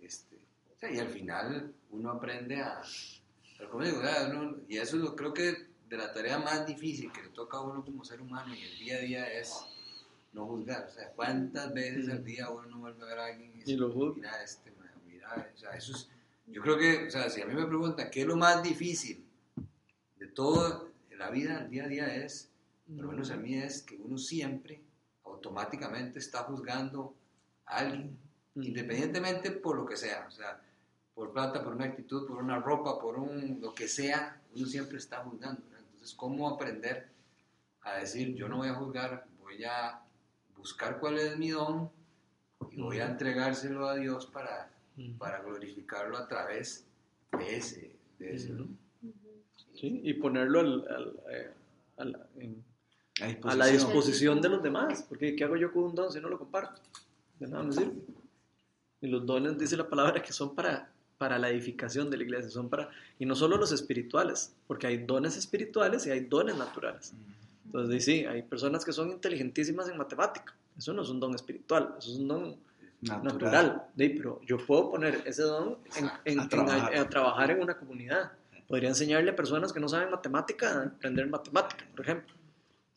[0.00, 0.36] este,
[0.74, 2.80] o sea, y al final uno aprende a,
[3.58, 7.12] pero como digo, uno- y eso es lo, creo que de la tarea más difícil
[7.12, 9.54] que le toca a uno como ser humano y el día a día es
[10.32, 13.50] no juzgar, o sea, cuántas veces al día uno no vuelve a ver a alguien
[13.50, 14.14] y dice, Y lo juzga.
[14.16, 14.72] mira este,
[15.06, 16.08] mira, o sea, eso es,
[16.46, 19.24] yo creo que, o sea, si a mí me preguntan qué es lo más difícil
[20.16, 22.50] de todo en la vida, el día a día es,
[22.86, 24.80] por lo menos a mí es que uno siempre
[25.24, 27.14] automáticamente está juzgando
[27.66, 28.16] a alguien,
[28.54, 30.60] independientemente por lo que sea, o sea,
[31.14, 34.98] por plata, por una actitud, por una ropa, por un lo que sea, uno siempre
[34.98, 35.62] está juzgando.
[35.70, 35.78] ¿no?
[35.78, 37.08] Entonces, ¿cómo aprender
[37.80, 40.02] a decir, yo no voy a juzgar, voy a
[40.56, 41.90] buscar cuál es mi don
[42.70, 44.70] y voy a entregárselo a Dios para,
[45.18, 46.84] para glorificarlo a través
[47.38, 48.76] de ese, de ese don?
[49.74, 51.50] Sí, y ponerlo al- al- eh,
[51.98, 52.64] a la- en-
[53.42, 55.02] A la disposición de los demás.
[55.08, 56.80] Porque ¿qué hago yo con un don si no lo comparto?
[57.40, 57.94] De nada me sirve.
[59.00, 62.50] Y los dones, dice la palabra, que son para, para la edificación de la iglesia,
[62.50, 67.12] son para, y no solo los espirituales, porque hay dones espirituales y hay dones naturales.
[67.64, 70.54] Entonces, sí, hay personas que son inteligentísimas en matemática.
[70.76, 72.56] Eso no es un don espiritual, eso es un don
[73.02, 73.86] natural.
[73.94, 76.96] Di, pero yo puedo poner ese don en, en- A en- trabajar.
[76.96, 78.32] a trabajar en una comunidad.
[78.68, 82.34] Podría enseñarle a personas que no saben matemática a aprender matemática, por ejemplo.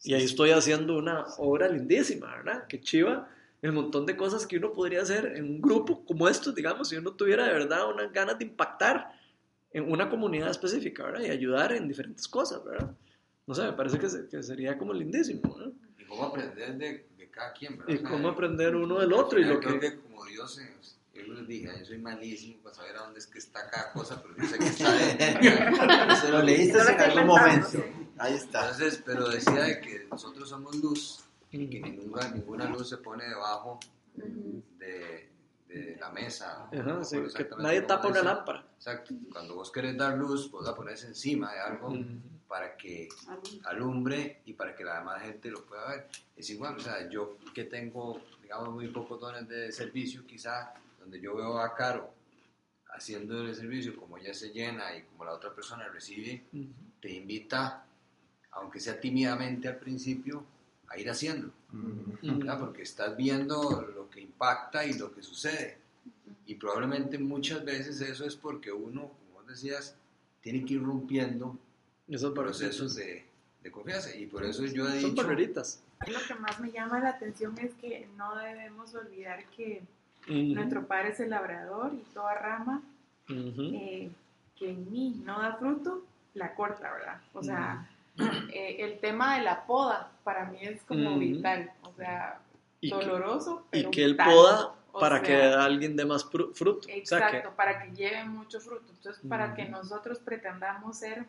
[0.03, 2.65] Y ahí estoy haciendo una obra lindísima, ¿verdad?
[2.67, 3.29] Que chiva
[3.61, 6.95] el montón de cosas que uno podría hacer en un grupo como estos, digamos, si
[6.95, 9.11] uno tuviera de verdad unas ganas de impactar
[9.73, 11.21] en una comunidad específica, ¿verdad?
[11.21, 12.95] Y ayudar en diferentes cosas, ¿verdad?
[13.45, 15.41] No sé, me parece que, se- que sería como lindísimo.
[15.99, 17.93] Y cómo aprender de, de cada quien, ¿verdad?
[17.93, 19.79] Y O sea, cómo aprender uno del otro y lo que...
[19.79, 20.75] que como Dios, eh,
[21.13, 24.21] yo les dije, yo soy malísimo para saber a dónde es que está cada cosa,
[24.21, 26.15] pero yo sé que está dentro.
[26.21, 27.67] Se lo leíste en algún momento.
[27.69, 27.83] sí.
[28.17, 28.61] Ahí está.
[28.61, 33.25] Entonces, pero decía de que nosotros somos luz y que ninguna, ninguna luz se pone
[33.25, 33.79] debajo
[34.13, 35.29] de,
[35.69, 36.67] de la mesa.
[36.71, 38.65] Ajá, sí, que nadie tapa una lámpara.
[38.75, 39.13] Exacto.
[39.31, 41.95] Cuando vos querés dar luz, vos la pones encima de algo.
[42.49, 43.07] Para que
[43.65, 46.07] alumbre y para que la demás gente lo pueda ver.
[46.35, 51.21] Es igual, o sea, yo que tengo, digamos, muy pocos dones de servicio, quizá, donde
[51.21, 52.11] yo veo a Caro
[52.91, 56.67] haciendo el servicio, como ella se llena y como la otra persona recibe, Ujú.
[56.99, 57.85] te invita,
[58.51, 60.43] aunque sea tímidamente al principio,
[60.87, 61.51] a ir haciendo,
[62.23, 62.59] ¿verdad?
[62.59, 65.77] Porque estás viendo lo que impacta y lo que sucede.
[66.47, 69.95] Y probablemente muchas veces eso es porque uno, como vos decías,
[70.41, 71.59] tiene que ir rompiendo
[72.09, 73.25] Esos procesos de,
[73.63, 74.15] de confianza.
[74.15, 75.81] Y por eso yo he Son dicho, barreritas.
[76.07, 79.81] Lo que más me llama la atención es que no debemos olvidar que
[80.27, 82.81] nuestro Padre es el labrador y toda rama
[83.29, 84.09] eh,
[84.55, 86.03] que en mí no da fruto,
[86.33, 87.21] la corta, ¿verdad?
[87.33, 87.87] O sea,
[88.53, 92.39] eh, el tema de la poda para mí es como vital, o sea,
[92.81, 94.31] Y que- doloroso, y pero que él vital.
[94.33, 96.79] poda O para sea, que alguien dé más fru- fruto.
[96.79, 98.85] O sea, Exacto, para que lleve mucho fruto.
[98.91, 101.25] Entonces, para que nosotros pretendamos ser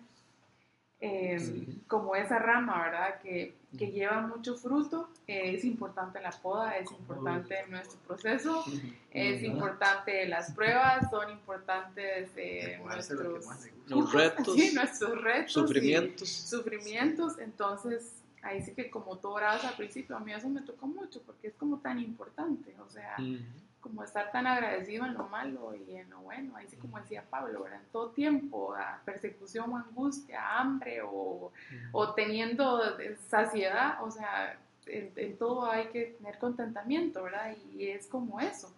[1.01, 1.82] eh, Sí.
[1.88, 3.20] como esa rama, ¿verdad?
[3.20, 8.64] Que, que lleva mucho fruto, eh, es importante la poda, es importante nuestro proceso,
[9.11, 13.46] es importante las pruebas, son importantes eh, nuestros,
[13.86, 16.28] los retos, sí, nuestros retos, y sufrimientos.
[16.28, 17.38] sufrimientos.
[17.38, 21.22] Entonces, ahí sí que como tú orabas al principio, a mí eso me tocó mucho
[21.22, 23.16] porque es como tan importante, o sea.
[23.81, 27.24] Como estar tan agradecido en lo malo y en lo bueno, ahí sí como decía
[27.28, 27.81] Pablo, ¿verdad?
[27.81, 31.51] en todo tiempo, a persecución o angustia, hambre o,
[31.93, 32.81] o teniendo
[33.28, 37.57] saciedad, o sea, en, en todo hay que tener contentamiento, ¿verdad?
[37.72, 38.72] Y es como eso.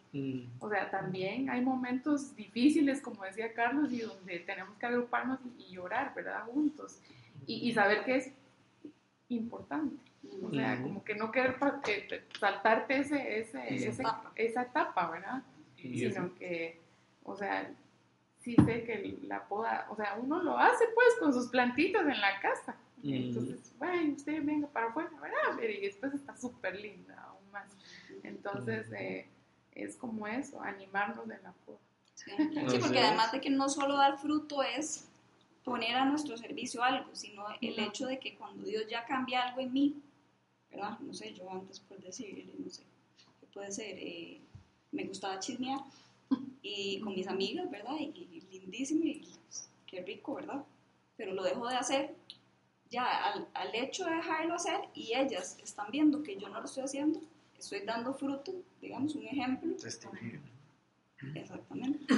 [0.59, 5.63] O sea, también hay momentos difíciles, como decía Carlos, y donde tenemos que agruparnos y,
[5.65, 6.45] y llorar, ¿verdad?
[6.47, 6.99] Juntos.
[7.47, 8.33] Y, y saber que es
[9.29, 9.97] importante.
[10.43, 11.57] O sea, como que no querer
[12.39, 14.33] saltarte ese, ese, Esa ese- etapa.
[14.35, 15.43] esa etapa, ¿verdad?
[15.77, 16.81] Y Sino que,
[17.25, 17.71] o sea,
[18.41, 22.21] sí sé que la poda, o sea, uno lo hace pues con sus plantitas en
[22.21, 22.77] la casa.
[22.99, 23.13] Ujú.
[23.13, 25.61] Entonces, bueno, usted venga para afuera, ¿verdad?
[25.63, 27.69] Y después está súper linda aún más.
[28.23, 29.27] Entonces, eh,
[29.75, 31.79] es como eso, animarnos en la poda.
[32.15, 32.31] Sí,
[32.69, 35.09] Sí, porque además de que no solo dar fruto es
[35.65, 39.61] poner a nuestro servicio algo, sino el hecho de que cuando Dios ya cambia algo
[39.61, 39.97] en mí,
[40.73, 40.99] ¿verdad?
[41.01, 42.83] No sé, yo antes por decir, no sé,
[43.41, 44.41] que puede ser, eh,
[44.91, 45.81] me gustaba chismear
[46.63, 47.97] y con mis amigas, ¿verdad?
[47.99, 49.27] Y, y lindísimo y
[49.87, 50.65] qué rico, ¿verdad?
[51.17, 52.15] Pero lo dejo de hacer
[52.91, 56.67] ya al, al hecho de dejarlo hacer y ellas están viendo que yo no lo
[56.67, 57.21] estoy haciendo,
[57.59, 59.75] estoy dando fruto, digamos, un ejemplo.
[59.77, 60.41] Testimonio.
[61.35, 62.15] Exactamente.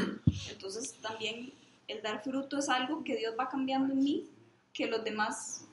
[0.51, 1.53] Entonces también
[1.87, 4.27] el dar fruto es algo que Dios va cambiando en mí,
[4.73, 5.64] que los demás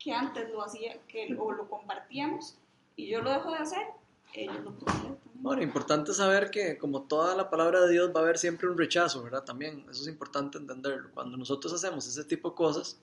[0.00, 2.56] que antes lo hacía, que o lo compartíamos
[2.96, 3.86] y yo lo dejo de hacer,
[4.32, 5.16] ellos lo también.
[5.34, 8.76] Bueno, importante saber que como toda la palabra de Dios va a haber siempre un
[8.76, 9.44] rechazo, ¿verdad?
[9.44, 11.10] También, eso es importante entenderlo.
[11.12, 13.00] Cuando nosotros hacemos ese tipo de cosas,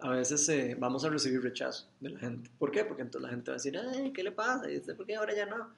[0.00, 2.50] a veces eh, vamos a recibir rechazo de la gente.
[2.58, 2.84] ¿Por qué?
[2.84, 4.70] Porque entonces la gente va a decir, ay, ¿qué le pasa?
[4.70, 5.70] ¿Y este por qué ahora ya no?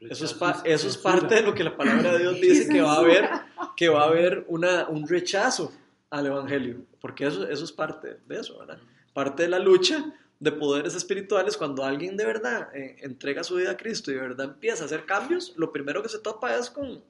[0.00, 2.94] Eso es, eso es parte de lo que la palabra de Dios dice que va
[2.94, 3.28] a haber,
[3.76, 5.72] que va a haber una, un rechazo
[6.10, 8.78] al Evangelio, porque eso, eso es parte de eso, ¿verdad?
[9.12, 13.72] Parte de la lucha de poderes espirituales, cuando alguien de verdad eh, entrega su vida
[13.72, 16.70] a Cristo y de verdad empieza a hacer cambios, lo primero que se topa es
[16.70, 17.02] con,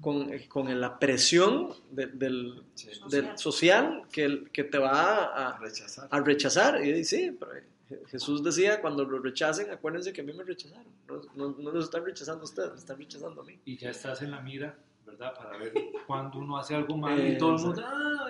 [0.00, 2.88] con, eh, con la presión de- del, Sí.
[3.10, 4.28] del social que,
[4.64, 6.08] te va a, Rechazar.
[6.10, 6.84] a rechazar.
[6.84, 10.86] Y sí, pero eh, Jesús decía, cuando lo rechacen, acuérdense que a mí me rechazaron.
[11.06, 13.60] No, no, no los están rechazando a ustedes, me están rechazando a mí.
[13.66, 14.76] y ya estás en la mira,
[15.06, 15.32] ¿verdad?
[15.36, 15.72] Para ver
[16.08, 18.26] cuando uno hace algo malo Eh, y todo el mundo, ah,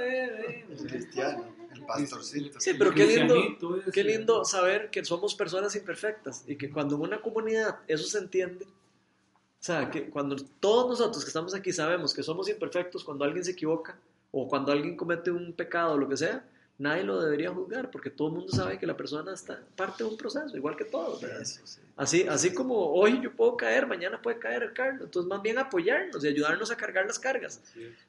[0.86, 2.60] cristiano, el pastorcito.
[2.60, 7.02] Sí, pero qué lindo, qué lindo saber que somos personas imperfectas y que cuando en
[7.02, 12.12] una comunidad eso se entiende, o sea, que cuando todos nosotros que estamos aquí sabemos
[12.12, 13.98] que somos imperfectos, cuando alguien se equivoca
[14.30, 16.44] o cuando alguien comete un pecado o lo que sea,
[16.78, 20.10] nadie lo debería juzgar porque todo el mundo sabe que la persona está parte de
[20.10, 21.20] un proceso, igual que todos.
[21.44, 21.80] sí.
[21.96, 25.02] Así, así como hoy yo puedo caer, mañana puede caer el Carlos.
[25.04, 27.60] Entonces, más bien apoyarnos y ayudarnos a cargar las cargas.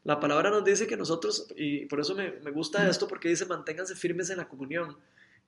[0.03, 3.45] La palabra nos dice que nosotros, y por eso me, me gusta esto, porque dice
[3.45, 4.97] manténganse firmes en la comunión.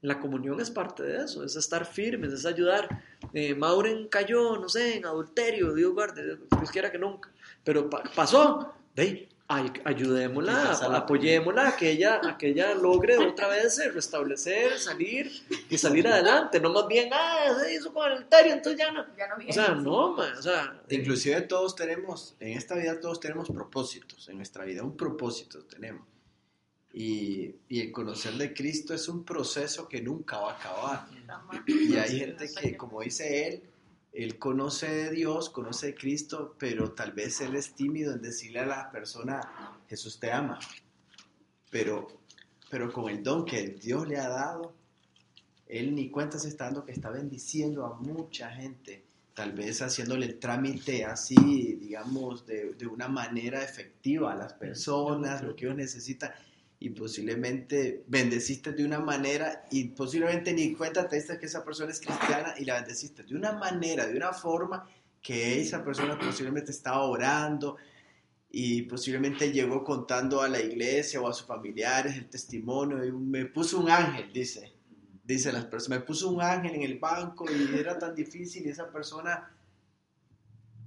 [0.01, 2.87] La comunión es parte de eso, es estar firmes, es ayudar.
[3.33, 7.31] Eh, Mauren cayó, no sé, en adulterio, Dios guarde, Dios quiera que nunca.
[7.63, 13.47] Pero pa- pasó, de ay, ayudémosla, apoyémosla, a que ella, a que ella logre otra
[13.47, 15.31] vez eh, restablecer, salir
[15.69, 16.59] y salir adelante.
[16.59, 19.05] No más bien, ah, se hizo con adulterio, entonces ya no.
[19.17, 19.51] Ya no viene.
[19.51, 24.27] O sea, no, man, o sea, Inclusive todos tenemos, en esta vida todos tenemos propósitos,
[24.27, 26.05] en nuestra vida un propósito tenemos.
[26.93, 31.05] Y, y el conocer de Cristo es un proceso que nunca va a acabar.
[31.67, 33.63] Y hay gente que, como dice él,
[34.17, 38.61] él conoce de Dios, conoce de Cristo, pero tal vez él es tímido en decirle
[38.61, 40.57] a la persona, Jesús te ama.
[41.69, 42.07] Pero,
[42.67, 44.73] pero con el don que Dios le ha dado,
[45.67, 49.05] él ni cuenta se está dando que está bendiciendo a mucha gente,
[49.35, 55.43] tal vez haciéndole el trámite así, digamos, de, de una manera efectiva a las personas,
[55.43, 56.31] lo que ellos necesitan
[56.79, 61.91] y posiblemente bendeciste de una manera y posiblemente ni cuenta te diste que esa persona
[61.91, 64.87] es cristiana y la bendeciste de una manera, de una forma
[65.21, 67.77] que esa persona posiblemente estaba orando
[68.51, 73.45] y posiblemente llegó contando a la iglesia o a sus familiares el testimonio y me
[73.45, 74.71] puso un ángel, dice,
[75.23, 78.69] dice las personas, me puso un ángel en el banco y era tan difícil y
[78.69, 79.51] esa persona,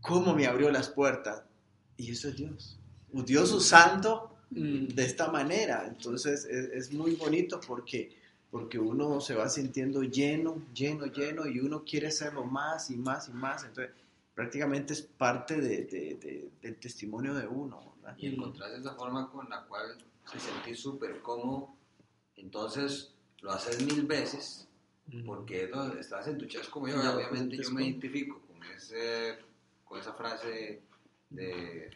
[0.01, 1.43] ¿cómo me abrió las puertas?
[1.97, 2.81] Y eso es Dios.
[3.13, 5.87] Dios usando de esta manera.
[5.87, 8.11] Entonces es, es muy bonito porque,
[8.51, 13.29] porque uno se va sintiendo lleno, lleno, lleno y uno quiere hacerlo más y más
[13.29, 13.65] y más.
[13.65, 13.95] Entonces
[14.35, 17.95] prácticamente es parte de, de- de- del testimonio de uno.
[18.03, 18.17] ¿verdad?
[18.19, 19.97] y encontrás esa forma con la cual
[20.33, 21.75] te sentís súper cómodo,
[22.37, 24.67] entonces lo haces mil veces,
[25.27, 28.63] porque es donde estás en tu chas como yo, Ya, obviamente yo me identifico con,
[28.71, 29.37] ese,
[29.85, 30.81] con esa frase
[31.31, 31.91] de,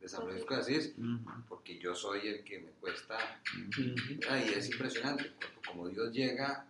[0.00, 3.16] de San Francisco de Asís, Ujú, porque yo soy el que me cuesta,
[3.54, 4.44] mm, ¿verdad?
[4.46, 6.64] y es impresionante, porque como Dios llega,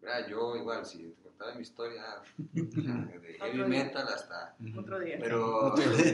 [0.00, 0.28] ¿verdad?
[0.28, 2.02] yo igual, si te contara mi historia,
[2.52, 4.54] de heavy metal hasta...
[4.78, 5.16] Otro día.
[5.20, 6.12] Pero Otro día.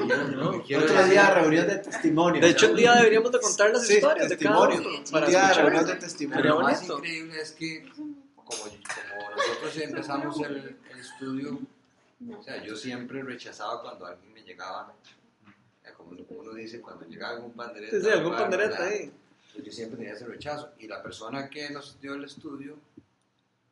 [0.79, 2.41] Otro decir- día reunión de testimonio.
[2.41, 4.91] De hecho, un día deberíamos de contar las Sí, historias de cada testimonio.
[5.13, 5.21] uno.
[5.21, 6.43] Un día reunión de Pero testimonio.
[6.43, 8.15] Sería lo más increíble es que, como,
[8.45, 10.57] como nosotros empezamos el,
[10.91, 11.61] el estudio,
[12.39, 14.93] o sea, yo siempre rechazaba cuando alguien me llegaba,
[16.05, 17.97] como, uno dice, cuando llegaba algún pandereta.
[17.97, 19.13] Sí, sí, algún pandereta ahí.
[19.65, 20.71] Yo siempre tenía ese rechazo.
[20.79, 22.77] Y la persona que nos dio el estudio,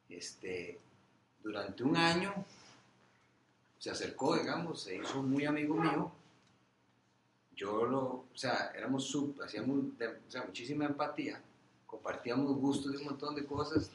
[0.08, 0.78] este,
[1.42, 2.32] durante un año,
[3.78, 6.12] se acercó, digamos, se hizo muy amigo mío.
[7.56, 11.40] Yo lo, o sea, éramos sub, hacíamos de- o sea, muchísima empatía,
[11.86, 13.90] compartíamos gustos de un montón de cosas.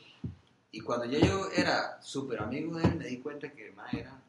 [0.71, 4.19] Y cuando ya yo era súper amigo de él, me di cuenta que mae era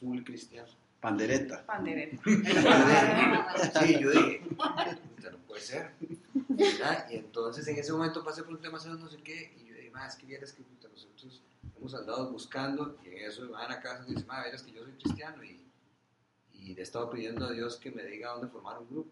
[0.00, 0.68] full cristiano.
[1.04, 1.66] Pandereta.
[1.66, 2.16] Pandereta.
[3.84, 5.90] Sí, yo dije, "Puta, no puede ser.
[6.48, 7.06] ¿verdad?
[7.10, 9.90] Y entonces en ese momento pasé por un tema, no sé qué, y yo dije,
[9.90, 11.42] más que vieras que puta, nosotros
[11.76, 14.82] hemos andado buscando, y en eso van a casa y dicen, más vieras que yo
[14.82, 15.60] soy cristiano, y,
[16.54, 19.10] y le he estado pidiendo a Dios que me diga dónde formar un grupo.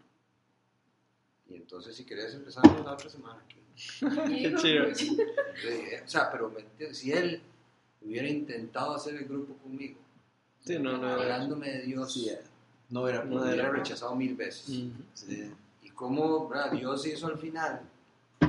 [1.51, 3.61] Y entonces, si querés, empezamos la otra semana aquí.
[4.01, 4.89] Qué chido.
[4.89, 6.55] Yo dije, O sea, pero
[6.93, 7.43] si él
[8.01, 9.99] hubiera intentado hacer el grupo conmigo,
[10.65, 11.09] Sí, no, no.
[11.09, 12.31] hablándome de Dios, Sí,
[12.91, 13.71] no era No era.
[13.71, 14.65] rechazado mil veces.
[15.15, 15.53] Sí.
[15.83, 16.73] Y cómo ¿verdad?
[16.73, 17.81] Dios hizo al final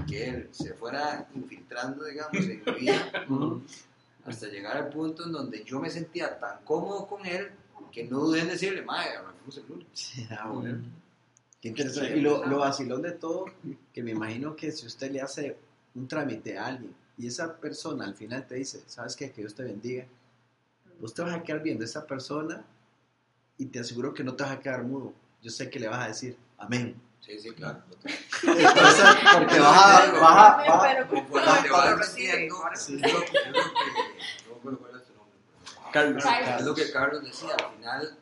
[0.08, 3.12] que él se fuera infiltrando, digamos, en mi vida,
[4.26, 7.50] hasta llegar al punto en donde yo me sentía tan cómodo con él
[7.92, 9.88] que no dudé en decirle, madre, arranquemos el lunes.
[9.94, 10.80] Sí, ah, bueno.
[11.62, 12.18] Qué interesante.
[12.18, 13.46] Y lo, lo vacilón de todo,
[13.94, 15.56] que me imagino que si usted le hace
[15.96, 19.32] un trámite a alguien y esa persona al final te dice, ¿sabes qué?
[19.32, 20.06] Que Dios te bendiga.
[21.04, 22.64] Vos te vas a quedar viendo a esa persona
[23.58, 25.12] y te aseguro que no te vas a quedar mudo.
[25.42, 26.96] Yo sé que le vas a decir, amén.
[27.20, 27.84] Sí, sí, claro.
[28.42, 32.90] Entonces, porque vas a, vas a- vas a- Pero Conforme te ¿cómo vas
[34.64, 34.80] pero-
[35.92, 36.24] Carlos.
[36.60, 38.18] Es lo que Carlos decía, al final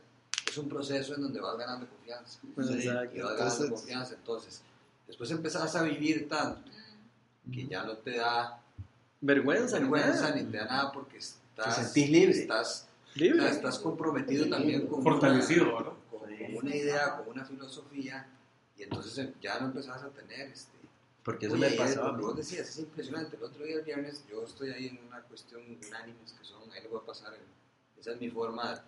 [0.49, 2.39] es un proceso en donde vas ganando confianza.
[2.41, 2.47] Sí.
[2.57, 4.13] Y vas ganando Entonces- confianza.
[4.15, 4.61] Entonces,
[5.07, 6.71] después empezás a vivir tanto
[7.53, 8.57] que ya no te da
[9.21, 11.19] Vergüenza, ni vergüenza ni te da nada porque
[11.62, 12.39] estás, Te sentís libre.
[12.39, 13.41] Estás, o Libre.
[13.41, 15.91] sea, estás comprometido también con Fortalecido, una, ¿verdad?
[16.09, 18.28] con, con una idea, con una filosofía.
[18.78, 20.78] Y entonces em, ya no empezás a tener este,
[21.24, 23.36] porque eso Oye, me pasaba vos decías, es impresionante.
[23.36, 26.82] El otro día, el viernes, yo estoy ahí en una cuestión unánimes que son, ahí
[26.82, 28.82] le voy a pasar, el- esa es mi forma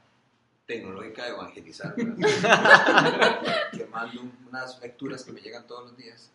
[0.66, 1.94] tecnológica de evangelizar,
[3.72, 6.32] que mando unas lecturas que me llegan todos los días.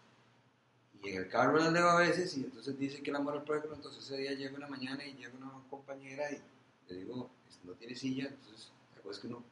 [1.03, 3.45] Y en el carro las leo a veces y entonces dice que el amor al
[3.45, 6.41] prójimo, entonces ese día llego una mañana y llega una compañera y
[6.89, 9.45] le digo, "Este, no tiene silla, entonces la cosa es que no,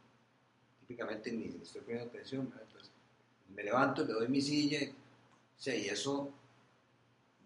[0.81, 2.65] típicamente ni le estoy poniendo atención, ¿verdad?
[2.67, 2.91] Entonces
[3.55, 6.33] me levanto, le doy mi silla y, o sea, y eso,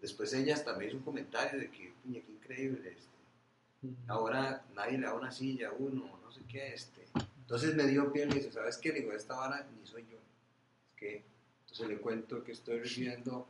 [0.01, 4.97] después ella hasta me hizo un comentario de que, puña, qué increíble, este, ahora nadie
[4.97, 7.05] le da una silla a uno, no sé qué, este.
[7.39, 8.89] Entonces me dio pie y le dice, ¿sabes qué?
[8.89, 10.17] Le digo, esta vara ni soy yo.
[10.17, 11.23] Es que,
[11.61, 13.47] entonces le cuento que estoy recibiendo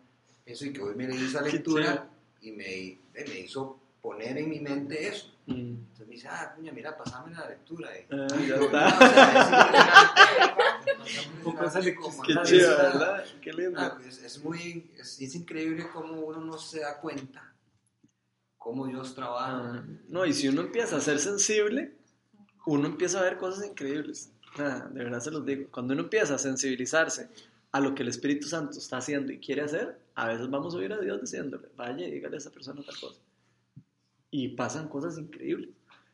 [0.51, 2.07] eso y que hoy me leí esa lectura
[2.41, 5.27] y me, eh, me hizo poner en mi mente eso.
[5.47, 5.53] Mm.
[5.53, 7.89] Entonces me dice, ah, puña, mira, pasame la lectura.
[8.11, 8.89] Ah, ya yo, está.
[11.43, 12.83] "No, o sea, es Qué chido, lista".
[12.83, 13.25] ¿verdad?
[13.41, 13.79] Qué lindo.
[13.79, 17.47] Ah, pues, es muy, es, es increíble cómo uno no se da cuenta
[18.57, 19.57] cómo Dios trabaja.
[19.75, 21.93] Ah, No, y si uno empieza a ser sensible,
[22.67, 24.31] uno empieza a ver cosas increíbles.
[24.55, 25.67] Sea, de verdad se los digo.
[25.71, 27.29] Cuando uno empieza a sensibilizarse
[27.71, 30.77] a lo que el Espíritu Santo está haciendo y quiere hacer, a veces vamos a
[30.77, 33.21] oír a Dios diciéndole, vaya y dígale a esa persona tal cosa.
[34.29, 35.69] Y pasan cosas increíbles.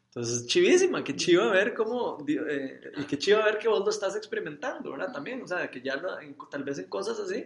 [0.08, 4.16] Entonces, chivísima, que chiva ver cómo, eh, y que chiva ver que vos lo estás
[4.16, 5.12] experimentando, ¿verdad?
[5.14, 7.46] También, o sea, que ya lo- en- tal vez en cosas así,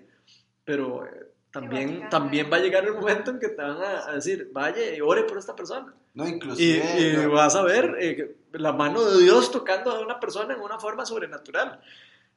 [0.64, 1.10] pero eh,
[1.52, 4.14] también, llegar también a- va a llegar el momento en que te van a, a
[4.16, 5.94] decir, vaya y ore por esta persona.
[6.14, 6.84] No, Y, inclusive...
[7.00, 10.62] y no, vas a ver eh, la mano de Dios tocando a una persona en
[10.62, 11.82] una forma sobrenatural.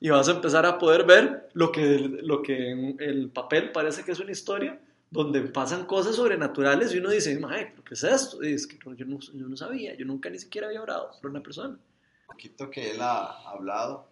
[0.01, 4.05] Y vas a empezar a poder ver lo que, lo que en el papel parece
[4.05, 4.80] que es una historia,
[5.11, 8.42] donde pasan cosas sobrenaturales y uno dice, "Mae, ¿pero ¿qué es esto?
[8.42, 11.11] Y es que no, yo, no, yo no sabía, yo nunca ni siquiera había orado
[11.22, 11.78] por una persona.
[12.26, 14.09] poquito que él ha hablado,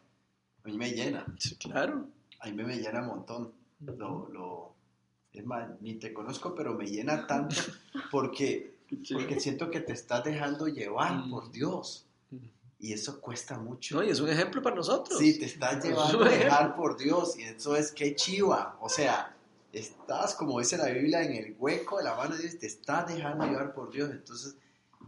[0.64, 1.26] a mí me llena.
[1.38, 2.06] Sí, claro.
[2.38, 3.52] A mí me llena un montón.
[3.80, 4.74] Lo, lo,
[5.32, 7.56] es más, ni te conozco, pero me llena tanto
[8.10, 8.76] porque,
[9.12, 12.06] porque siento que te estás dejando llevar por Dios.
[12.82, 13.94] Y eso cuesta mucho.
[13.96, 15.16] No, y es un ejemplo para nosotros.
[15.18, 17.38] Sí, te estás llevando a dejar por Dios.
[17.38, 18.76] Y eso es que chiva.
[18.80, 19.34] O sea,
[19.72, 23.06] estás, como dice la Biblia, en el hueco de la mano de Dios, te estás
[23.06, 24.10] dejando llevar por Dios.
[24.10, 24.56] Entonces,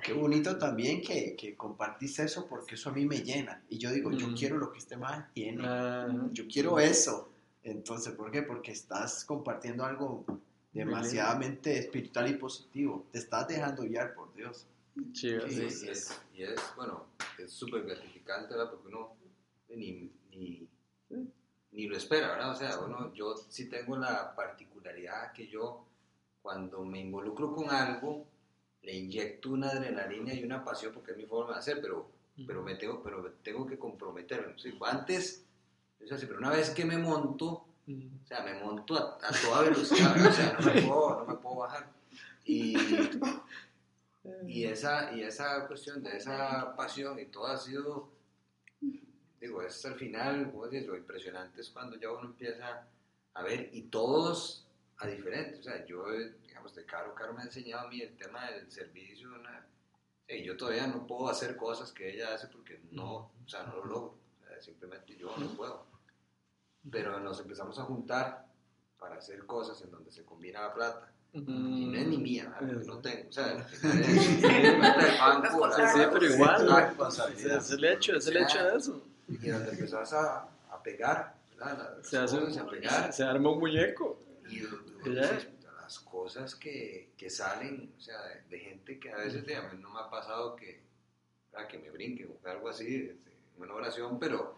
[0.01, 3.61] qué bonito también que, que compartís eso porque eso a mí me llena.
[3.69, 4.37] Y yo digo, yo Mm.
[4.37, 5.65] quiero lo que este man tiene.
[5.67, 7.29] Ah, Yo quiero eso.
[7.65, 8.43] Entonces, ¿por qué?
[8.43, 10.25] Porque estás compartiendo algo
[10.73, 13.05] demasiadamente espiritual y positivo.
[13.11, 14.67] Te estás dejando guiar por Dios.
[15.13, 15.87] Chido, Sí, sí.
[15.87, 17.07] y, es, y es, bueno,
[17.39, 18.71] es súper gratificante, ¿verdad?
[18.71, 19.17] Porque uno
[19.69, 20.69] ni, ni,
[21.73, 22.51] ni lo espera, ¿verdad?
[22.53, 25.87] O sea, uno, yo sí tengo la particularidad que yo,
[26.43, 28.27] cuando me involucro con algo,
[28.83, 32.11] le inyecto una adrenalina y una pasión, porque es mi forma de hacer, pero,
[32.47, 34.55] pero, me tengo, pero me tengo que comprometerme.
[34.59, 35.45] Sí, antes,
[36.01, 39.63] es así, pero una vez que me monto, o sea, me monto a, a toda
[39.63, 41.91] velocidad, o sea, no me puedo, no me puedo bajar.
[42.45, 42.77] Y,
[44.47, 48.11] y, esa, y esa cuestión de esa pasión y todo ha sido,
[49.41, 52.87] digo, es al final, como dices, lo impresionante es cuando ya uno empieza
[53.35, 54.67] a ver y todos
[54.99, 55.61] a diferentes.
[55.61, 56.11] O sea, yo,
[56.43, 59.29] digamos, de Caro, Caro me ha enseñado a mí el tema del servicio.
[59.29, 59.67] Una,
[60.29, 63.77] y yo todavía no puedo hacer cosas que ella hace porque no, o sea, no
[63.77, 64.19] lo logro.
[64.41, 65.87] O sea, simplemente yo no puedo.
[66.91, 68.47] Pero nos empezamos a juntar
[68.99, 71.14] para hacer cosas en donde se combina la plata.
[71.35, 72.75] Y no es ni mía, ¿verdad?
[72.77, 73.29] porque no tengo.
[73.29, 73.67] O sea,
[76.13, 76.97] pero igual.
[77.37, 79.03] Es el hecho, es el hecho de eso.
[79.29, 81.97] Y donde empezás a, a pegar, ¿verdad?
[81.99, 83.13] Las Se hace cosas, a pegar.
[83.13, 84.21] se arma un muñeco.
[84.49, 84.61] Y,
[85.13, 85.39] Ya.
[85.83, 89.91] las cosas que, que salen, o sea, de, de gente que a veces mí no
[89.91, 90.81] me ha pasado que,
[91.69, 94.57] que me brinquen o algo así, este, una oración, pero,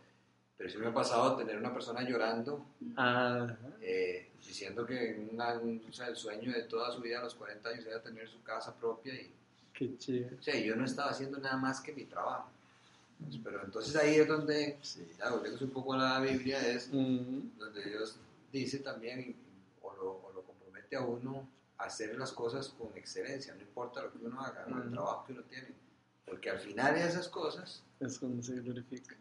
[0.56, 2.64] pero sí me ha pasado tener una persona llorando,
[2.96, 3.46] Ah,
[3.80, 7.34] eh, diciendo que una- un- o sea, el sueño de toda su vida a los
[7.34, 9.30] 40 años era tener su casa propia y,
[9.72, 10.28] qué chido.
[10.38, 12.50] o sea, yo no estaba haciendo nada más que mi trabajo.
[13.24, 14.78] Pues, pero entonces ahí es donde,
[15.18, 18.16] ya volviéndose un poco a la Biblia, es Mm, donde Dios
[18.52, 19.34] dice también,
[19.82, 24.02] o lo, o lo compromete a uno a hacer las cosas con excelencia, no importa
[24.02, 24.82] lo que uno haga, ¿no?
[24.82, 24.92] el Mm.
[24.92, 25.68] trabajo que uno tiene.
[26.26, 29.14] Porque al final de esas cosas es cuando se glorifica.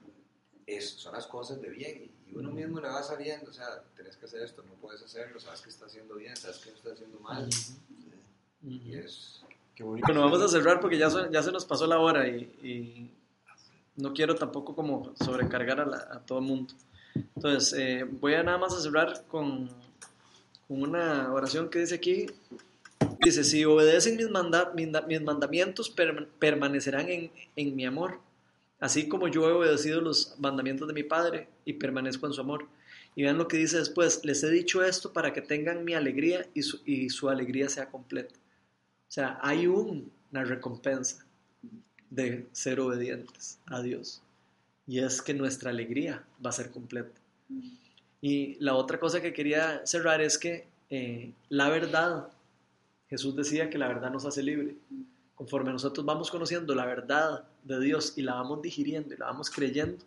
[0.67, 4.25] es, son las cosas de bien uno mismo le va sabiendo, o sea, tenés que
[4.25, 7.19] hacer esto, no puedes hacerlo, sabes que está haciendo bien, sabes que no está haciendo
[7.19, 7.49] mal.
[8.63, 9.41] Y es...
[9.75, 10.05] Qué bonito.
[10.07, 13.11] Bueno, vamos a cerrar porque ya, ya se nos pasó la hora y, y
[13.97, 16.73] no quiero tampoco como sobrecargar a, la- a todo el mundo.
[17.35, 19.67] Entonces, eh, voy a nada más a cerrar con,
[20.67, 22.27] con una oración que dice aquí.
[23.19, 28.19] Dice, si obedecen mis, manda- mis mis mandamientos, perma- permanecerán en, en mi amor,
[28.79, 32.67] así como yo he obedecido los mandamientos de mi Padre y permanezco en su amor.
[33.15, 36.47] Y vean lo que dice después, les he dicho esto para que tengan mi alegría
[36.53, 38.35] y su, y su alegría sea completa.
[38.35, 41.25] O sea, hay un- una recompensa
[42.09, 44.21] de ser obedientes a Dios.
[44.87, 47.19] Y es que nuestra alegría va a ser completa.
[48.21, 52.27] Y la otra cosa que quería cerrar es que eh, la verdad,
[53.09, 54.75] Jesús decía que la verdad nos hace libre.
[55.35, 59.49] Conforme nosotros vamos conociendo la verdad de Dios y la vamos digiriendo y la vamos
[59.49, 60.03] creyendo,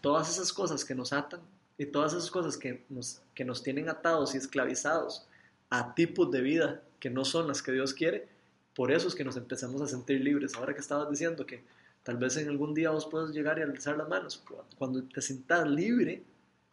[0.00, 1.40] todas esas cosas que nos atan
[1.78, 5.26] y todas esas cosas que nos, que nos tienen atados y esclavizados
[5.70, 8.28] a tipos de vida que no son las que Dios quiere,
[8.74, 10.54] por eso es que nos empezamos a sentir libres.
[10.54, 11.62] Ahora que estabas diciendo que
[12.02, 14.44] tal vez en algún día vos puedes llegar y alzar las manos,
[14.76, 16.22] cuando te sientas libre,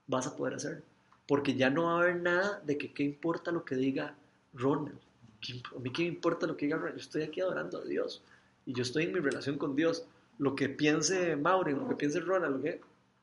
[0.07, 0.83] vas a poder hacerlo.
[1.27, 4.15] Porque ya no va a haber nada de que qué importa lo que diga
[4.53, 4.99] Ronald.
[5.45, 6.95] ¿Qué imp- A mí qué me importa lo que diga Ronald.
[6.97, 8.21] Yo estoy aquí adorando a Dios.
[8.65, 10.05] Y yo estoy en mi relación con Dios.
[10.39, 12.81] Lo que piense Maureen, lo que piense Ronald, lo que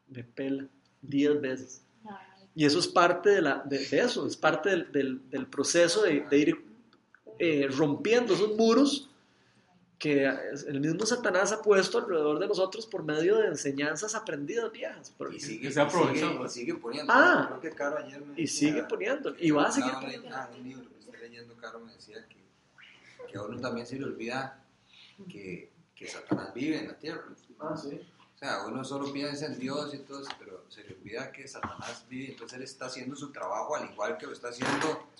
[0.08, 0.66] me pela
[1.02, 1.82] diez veces.
[2.54, 6.02] Y eso es parte de, la, de, de eso, es parte del, del, del proceso
[6.02, 6.64] de, de ir
[7.38, 9.08] eh, rompiendo esos muros
[9.98, 10.24] que
[10.66, 15.12] el mismo Satanás ha puesto alrededor de nosotros por medio de enseñanzas aprendidas viejas.
[15.16, 17.12] Porque- Y sigue, se ha y sigue- y sigue poniendo.
[17.14, 17.46] Ah.
[17.48, 20.28] Creo que Caro ayer me y decía- sigue poniendo, y va a seguir poniendo.
[20.32, 20.88] ah, un
[21.40, 24.64] leyendo, Caro me decía que, que a uno también se le olvida
[25.28, 27.24] que, que Satanás vive en la tierra.
[27.58, 28.00] Ah, sí.
[28.34, 31.46] O sea, uno solo piensa en Dios y todo eso, pero se le olvida que
[31.46, 35.10] Satanás vive, entonces él está haciendo su trabajo al igual que lo está haciendo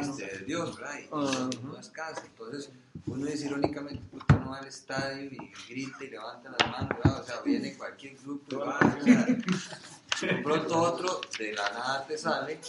[0.00, 0.98] este, Dios, ¿verdad?
[0.98, 1.50] Y Ajá.
[1.62, 2.22] no descansa.
[2.24, 2.70] Entonces,
[3.06, 6.88] uno dice irónicamente, ¿por qué no va al estadio y grita y levanta las manos?
[6.88, 7.20] ¿verdad?
[7.20, 12.06] O sea, viene cualquier grupo y va, o sea, de pronto otro, de la nada
[12.06, 12.60] te sale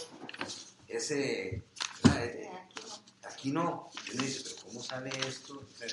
[0.88, 1.62] ese.
[2.24, 2.50] Eh,
[3.24, 3.90] aquí no.
[4.06, 5.54] Y uno dice, pero ¿cómo sale esto?
[5.54, 5.88] O sea,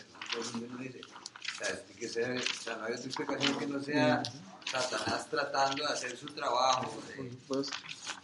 [0.56, 3.82] uno dice, o sea, tiene que ser, o sea, no hay otra explicación que no
[3.82, 4.24] sea
[4.66, 7.32] Satanás tratando de hacer su trabajo, de,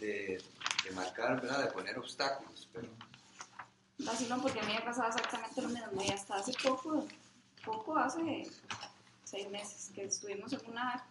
[0.06, 0.42] de,
[0.84, 1.64] de marcar, ¿verdad?
[1.64, 2.88] De poner obstáculos, pero
[4.04, 6.02] Vacilón, porque a mí me pasaba exactamente lo mismo.
[6.02, 7.06] Y hasta hace poco,
[7.64, 8.48] poco hace
[9.24, 11.04] seis meses, que estuvimos en una,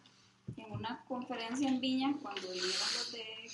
[0.58, 3.52] en una conferencia en Viña cuando vinieron los de,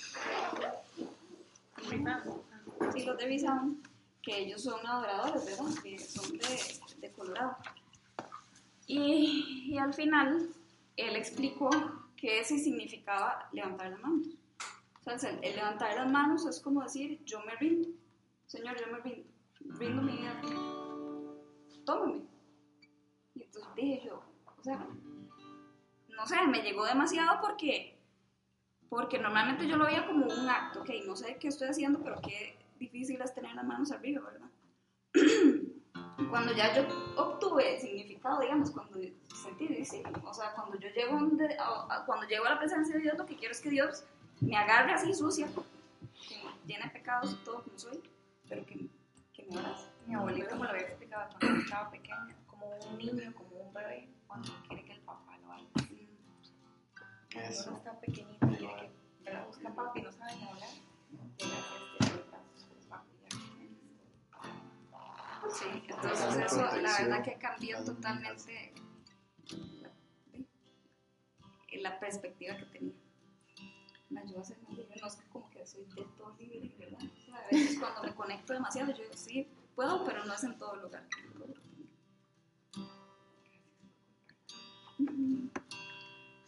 [2.92, 3.76] sí, los de
[4.22, 5.82] que ellos son adoradores, ¿verdad?
[5.82, 6.36] Que son
[7.00, 7.56] de, Colorado.
[8.86, 10.50] Y, y al final,
[10.96, 11.70] él explicó
[12.16, 14.26] que ese significaba levantar las manos.
[15.04, 17.88] O sea, el, el levantar las manos es como decir, yo me rindo.
[18.46, 19.28] Señor, yo me rindo,
[19.78, 20.40] rindo mi vida.
[21.84, 22.22] Tómame.
[23.34, 24.22] Y entonces dije yo,
[24.58, 24.86] o sea,
[26.08, 27.98] no sé, me llegó demasiado porque,
[28.88, 32.20] porque normalmente yo lo veía como un acto, ok, no sé qué estoy haciendo, pero
[32.22, 34.48] qué difícil es tener las manos arriba, ¿verdad?
[36.30, 36.82] cuando ya yo
[37.16, 38.98] obtuve significado, digamos, cuando
[39.34, 42.94] sentí, sí, o sea, cuando yo llego, donde- a, a- cuando llego a la presencia
[42.96, 44.04] de Dios, lo que quiero es que Dios
[44.40, 45.46] me agarre así sucia,
[46.28, 48.00] que llena de pecados y todo como soy,
[48.48, 48.88] pero que,
[49.32, 49.90] que me abrace.
[50.06, 54.08] Mi abuelito me lo había explicado cuando estaba pequeña, como un niño, como un bebé,
[54.26, 55.64] cuando quiere que el papá lo haga.
[57.32, 58.90] Cuando uno está pequeñito quiere
[59.22, 59.46] que ¿verdad?
[59.46, 60.68] busca papi y no sabe ni hablar,
[65.58, 68.74] Sí, entonces eso, la verdad que cambió totalmente
[71.80, 72.94] la, perspectiva que tenía.
[74.10, 76.74] Me ayuda a ser más libre, no es que como que soy de todo libre,
[76.78, 77.00] ¿verdad?
[77.00, 80.58] O sea, a veces cuando me conecto demasiado, yo sí puedo, pero no es en
[80.58, 81.06] todo lugar.
[81.38, 81.60] logro.
[84.98, 85.50] Ujú.